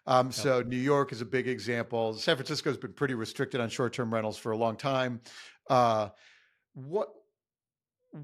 [0.07, 2.14] Um, So New York is a big example.
[2.14, 5.20] San Francisco has been pretty restricted on short-term rentals for a long time.
[5.68, 6.11] Uh,
[6.74, 7.09] what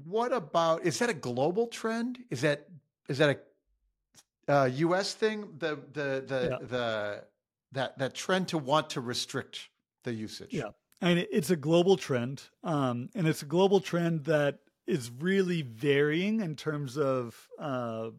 [0.05, 2.19] what about is that a global trend?
[2.29, 2.67] Is that
[3.09, 3.37] is that
[4.47, 5.13] a uh, U.S.
[5.13, 5.49] thing?
[5.57, 6.67] The the the yeah.
[6.67, 7.23] the
[7.73, 9.69] that that trend to want to restrict
[10.03, 10.53] the usage.
[10.53, 10.69] Yeah,
[11.01, 16.41] and it's a global trend, um, and it's a global trend that is really varying
[16.41, 18.09] in terms of uh,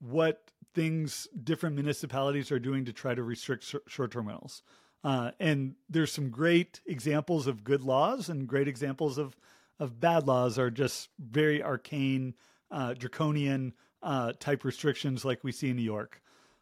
[0.00, 4.62] what things different municipalities are doing to try to restrict short-term rentals.
[5.04, 9.36] Uh, and there's some great examples of good laws and great examples of
[9.80, 12.34] of bad laws are just very arcane,
[12.70, 16.20] uh, draconian uh, type restrictions like we see in New York.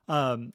[0.09, 0.53] Um,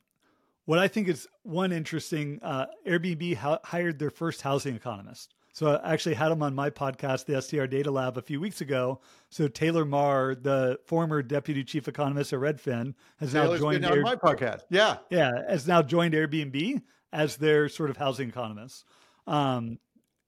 [0.65, 5.33] what I think is one interesting, uh, Airbnb ha- hired their first housing economist.
[5.53, 8.61] So I actually had him on my podcast, the STR Data Lab, a few weeks
[8.61, 9.01] ago.
[9.29, 13.93] So Taylor Marr, the former deputy chief economist at Redfin, has Taylor's now joined Air-
[13.93, 14.61] on my podcast.
[14.69, 16.81] Yeah, yeah, has now joined Airbnb
[17.11, 18.85] as their sort of housing economist
[19.27, 19.77] um,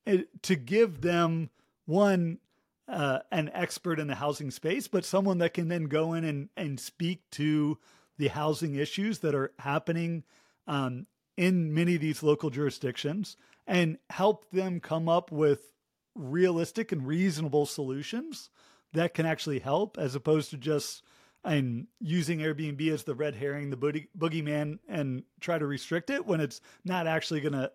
[0.05, 1.49] it, to give them
[1.85, 2.39] one
[2.87, 6.49] uh, an expert in the housing space, but someone that can then go in and
[6.57, 7.77] and speak to
[8.17, 10.23] the housing issues that are happening
[10.67, 11.07] um,
[11.37, 15.71] in many of these local jurisdictions and help them come up with
[16.15, 18.49] realistic and reasonable solutions
[18.93, 21.03] that can actually help as opposed to just
[21.45, 26.25] and using Airbnb as the red herring, the boogie, boogeyman, and try to restrict it
[26.25, 27.71] when it's not actually going to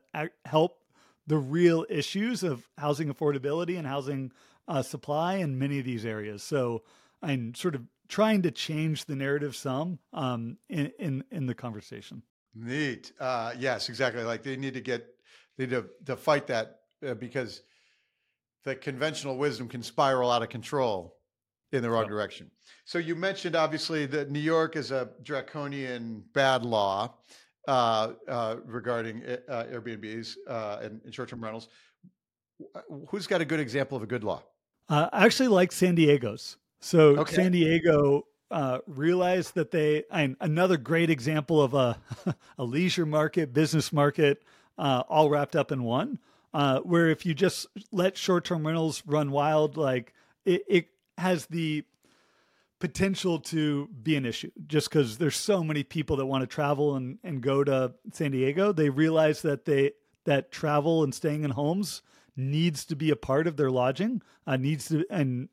[0.46, 0.82] help
[1.26, 4.32] the real issues of housing affordability and housing
[4.68, 6.42] uh, supply in many of these areas.
[6.42, 6.82] So
[7.22, 12.22] I'm sort of trying to change the narrative some um, in, in in the conversation.
[12.54, 13.12] Neat.
[13.20, 14.22] Uh, yes, exactly.
[14.22, 15.14] Like they need to get
[15.58, 17.62] need to, to fight that uh, because
[18.64, 21.16] the conventional wisdom can spiral out of control
[21.72, 22.50] in the wrong direction.
[22.84, 27.14] So you mentioned obviously that New York is a draconian bad law
[27.66, 31.68] uh, uh, regarding uh, Airbnbs uh, and, and, short-term rentals.
[33.08, 34.42] Who's got a good example of a good law?
[34.88, 36.56] Uh, I actually like San Diego's.
[36.80, 37.36] So okay.
[37.36, 42.00] San Diego uh, realized that they and another great example of a
[42.58, 44.42] a leisure market, business market,
[44.78, 46.18] all wrapped up in one.
[46.52, 50.14] where if you just let short-term rentals run wild, like
[50.44, 51.84] it, it has the
[52.78, 56.94] potential to be an issue just because there's so many people that want to travel
[56.94, 58.72] and, and go to San Diego.
[58.72, 59.92] They realize that they
[60.24, 62.02] that travel and staying in homes
[62.36, 64.22] needs to be a part of their lodging.
[64.46, 65.48] Uh, needs to and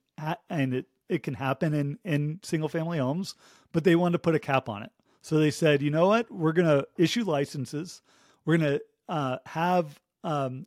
[0.49, 3.35] and it it can happen in in single family homes,
[3.71, 4.91] but they wanted to put a cap on it.
[5.21, 8.03] So they said, you know what, we're going to issue licenses.
[8.45, 10.65] We're going to uh, have um,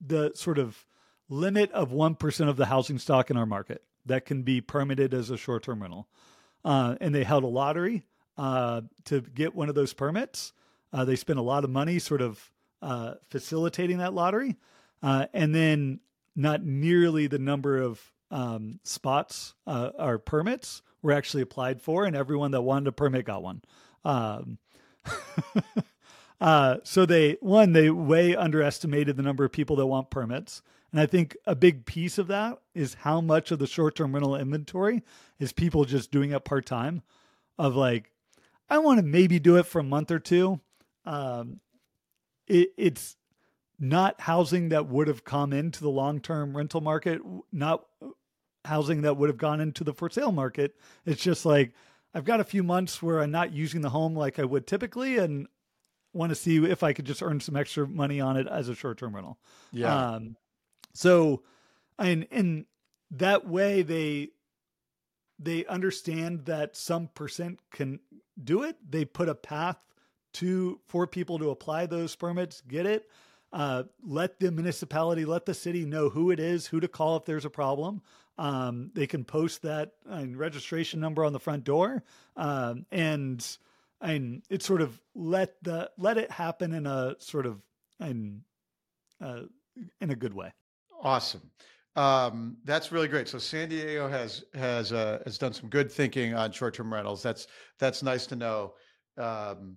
[0.00, 0.86] the sort of
[1.28, 5.14] limit of one percent of the housing stock in our market that can be permitted
[5.14, 6.08] as a short term rental.
[6.64, 8.04] Uh, and they held a lottery
[8.36, 10.52] uh, to get one of those permits.
[10.92, 12.50] Uh, they spent a lot of money sort of
[12.82, 14.56] uh, facilitating that lottery.
[15.02, 16.00] Uh, and then
[16.36, 22.16] not nearly the number of um, spots uh, or permits were actually applied for, and
[22.16, 23.62] everyone that wanted a permit got one.
[24.04, 24.58] Um,
[26.82, 30.62] so they, one, they way underestimated the number of people that want permits.
[30.90, 34.12] And I think a big piece of that is how much of the short term
[34.12, 35.02] rental inventory
[35.38, 37.02] is people just doing it part time,
[37.58, 38.10] of like,
[38.68, 40.60] I want to maybe do it for a month or two.
[41.04, 41.60] Um,
[42.46, 43.16] it, it's
[43.78, 47.20] not housing that would have come into the long term rental market,
[47.52, 47.86] not
[48.64, 50.76] housing that would have gone into the for sale market.
[51.06, 51.72] It's just like,
[52.14, 55.18] I've got a few months where I'm not using the home like I would typically,
[55.18, 55.46] and
[56.12, 58.74] want to see if I could just earn some extra money on it as a
[58.74, 59.38] short term rental.
[59.72, 60.14] Yeah.
[60.14, 60.36] Um,
[60.94, 61.42] so,
[61.98, 62.66] and in
[63.12, 64.30] that way, they
[65.38, 68.00] they understand that some percent can
[68.42, 68.76] do it.
[68.88, 69.78] They put a path
[70.34, 73.08] to for people to apply those permits, get it.
[73.52, 77.26] Uh, let the municipality, let the city know who it is, who to call if
[77.26, 78.00] there's a problem.
[78.38, 82.02] Um, they can post that uh, registration number on the front door,
[82.34, 83.46] um, and
[84.02, 87.62] and it sort of let the let it happen in a sort of
[88.00, 88.42] in
[89.22, 89.42] uh,
[90.00, 90.52] in a good way.
[91.02, 91.50] Awesome.
[91.94, 93.28] Um, that's really great.
[93.28, 97.22] So San Diego has has uh, has done some good thinking on short term rentals.
[97.22, 97.46] That's
[97.78, 98.74] that's nice to know.
[99.16, 99.76] Um,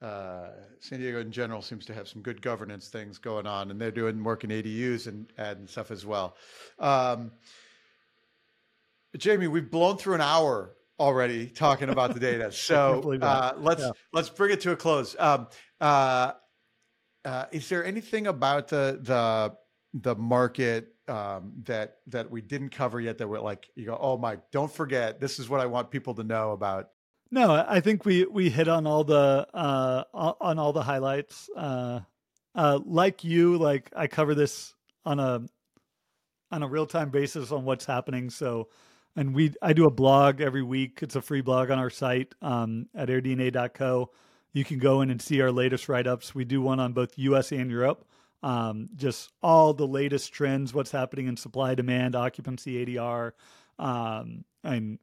[0.00, 3.80] uh, San Diego in general seems to have some good governance things going on, and
[3.80, 6.36] they're doing work in ADUs and and stuff as well.
[6.78, 7.32] Um,
[9.16, 13.90] Jamie, we've blown through an hour already talking about the data, so uh, let's yeah.
[14.12, 15.16] let's bring it to a close.
[15.18, 15.48] Um,
[15.80, 16.32] uh,
[17.24, 19.54] uh, is there anything about the the
[19.94, 24.16] the market um, that that we didn't cover yet that we're like you go oh
[24.16, 26.90] my don't forget this is what i want people to know about
[27.30, 31.48] no i think we we hit on all the uh on all the highlights.
[31.56, 32.00] Uh
[32.54, 34.74] uh like you like i cover this
[35.04, 35.42] on a
[36.50, 38.30] on a real-time basis on what's happening.
[38.30, 38.68] So
[39.18, 42.34] and we i do a blog every week it's a free blog on our site
[42.42, 44.10] um at airdna.co
[44.52, 47.52] you can go in and see our latest write-ups we do one on both us
[47.52, 48.04] and europe
[48.42, 53.32] um, just all the latest trends, what's happening in supply, demand, occupancy, ADR,
[53.78, 54.98] um, and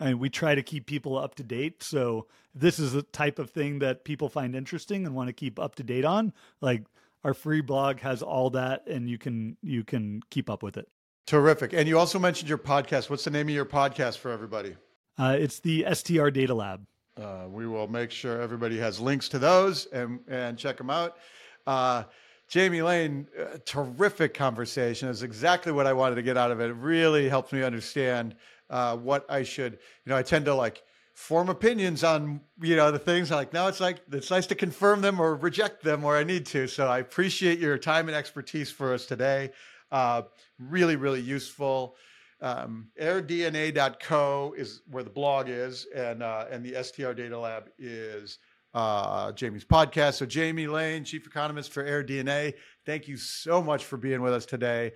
[0.00, 1.82] and we try to keep people up to date.
[1.82, 5.58] So this is a type of thing that people find interesting and want to keep
[5.58, 6.32] up to date on.
[6.60, 6.84] Like
[7.24, 10.88] our free blog has all that, and you can you can keep up with it.
[11.28, 11.74] Terrific.
[11.74, 13.10] And you also mentioned your podcast.
[13.10, 14.74] What's the name of your podcast for everybody?
[15.18, 16.86] Uh, it's the STR Data Lab.
[17.20, 21.18] Uh, we will make sure everybody has links to those and and check them out.
[21.66, 22.04] Uh,
[22.48, 25.10] Jamie Lane, uh, terrific conversation.
[25.10, 26.70] It's exactly what I wanted to get out of it.
[26.70, 28.34] It really helps me understand
[28.70, 29.74] uh, what I should.
[29.74, 33.30] You know, I tend to like form opinions on you know the things.
[33.30, 36.46] like now it's like it's nice to confirm them or reject them where I need
[36.46, 36.66] to.
[36.68, 39.50] So I appreciate your time and expertise for us today.
[39.90, 40.22] Uh,
[40.58, 41.96] really, really useful.
[42.40, 48.38] Um, airdna.co is where the blog is, and uh, and the STR Data Lab is
[48.74, 50.14] uh, Jamie's podcast.
[50.14, 52.54] So, Jamie Lane, chief economist for AirDNA,
[52.86, 54.92] thank you so much for being with us today.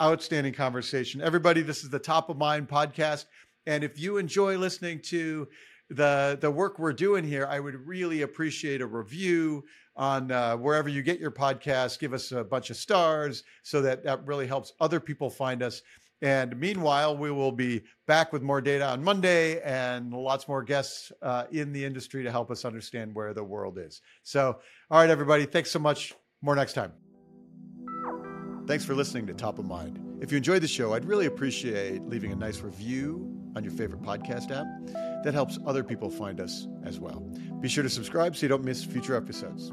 [0.00, 1.20] Outstanding conversation.
[1.20, 3.24] Everybody, this is the Top of Mind podcast.
[3.66, 5.48] And if you enjoy listening to
[5.88, 9.64] the, the work we're doing here, I would really appreciate a review
[9.96, 11.98] on uh, wherever you get your podcast.
[11.98, 15.82] Give us a bunch of stars so that that really helps other people find us.
[16.22, 21.10] And meanwhile, we will be back with more data on Monday and lots more guests
[21.20, 24.00] uh, in the industry to help us understand where the world is.
[24.22, 24.58] So,
[24.90, 26.14] all right, everybody, thanks so much.
[26.40, 26.92] More next time.
[28.68, 29.98] Thanks for listening to Top of Mind.
[30.20, 34.02] If you enjoyed the show, I'd really appreciate leaving a nice review on your favorite
[34.02, 34.66] podcast app.
[35.24, 37.20] That helps other people find us as well.
[37.60, 39.72] Be sure to subscribe so you don't miss future episodes.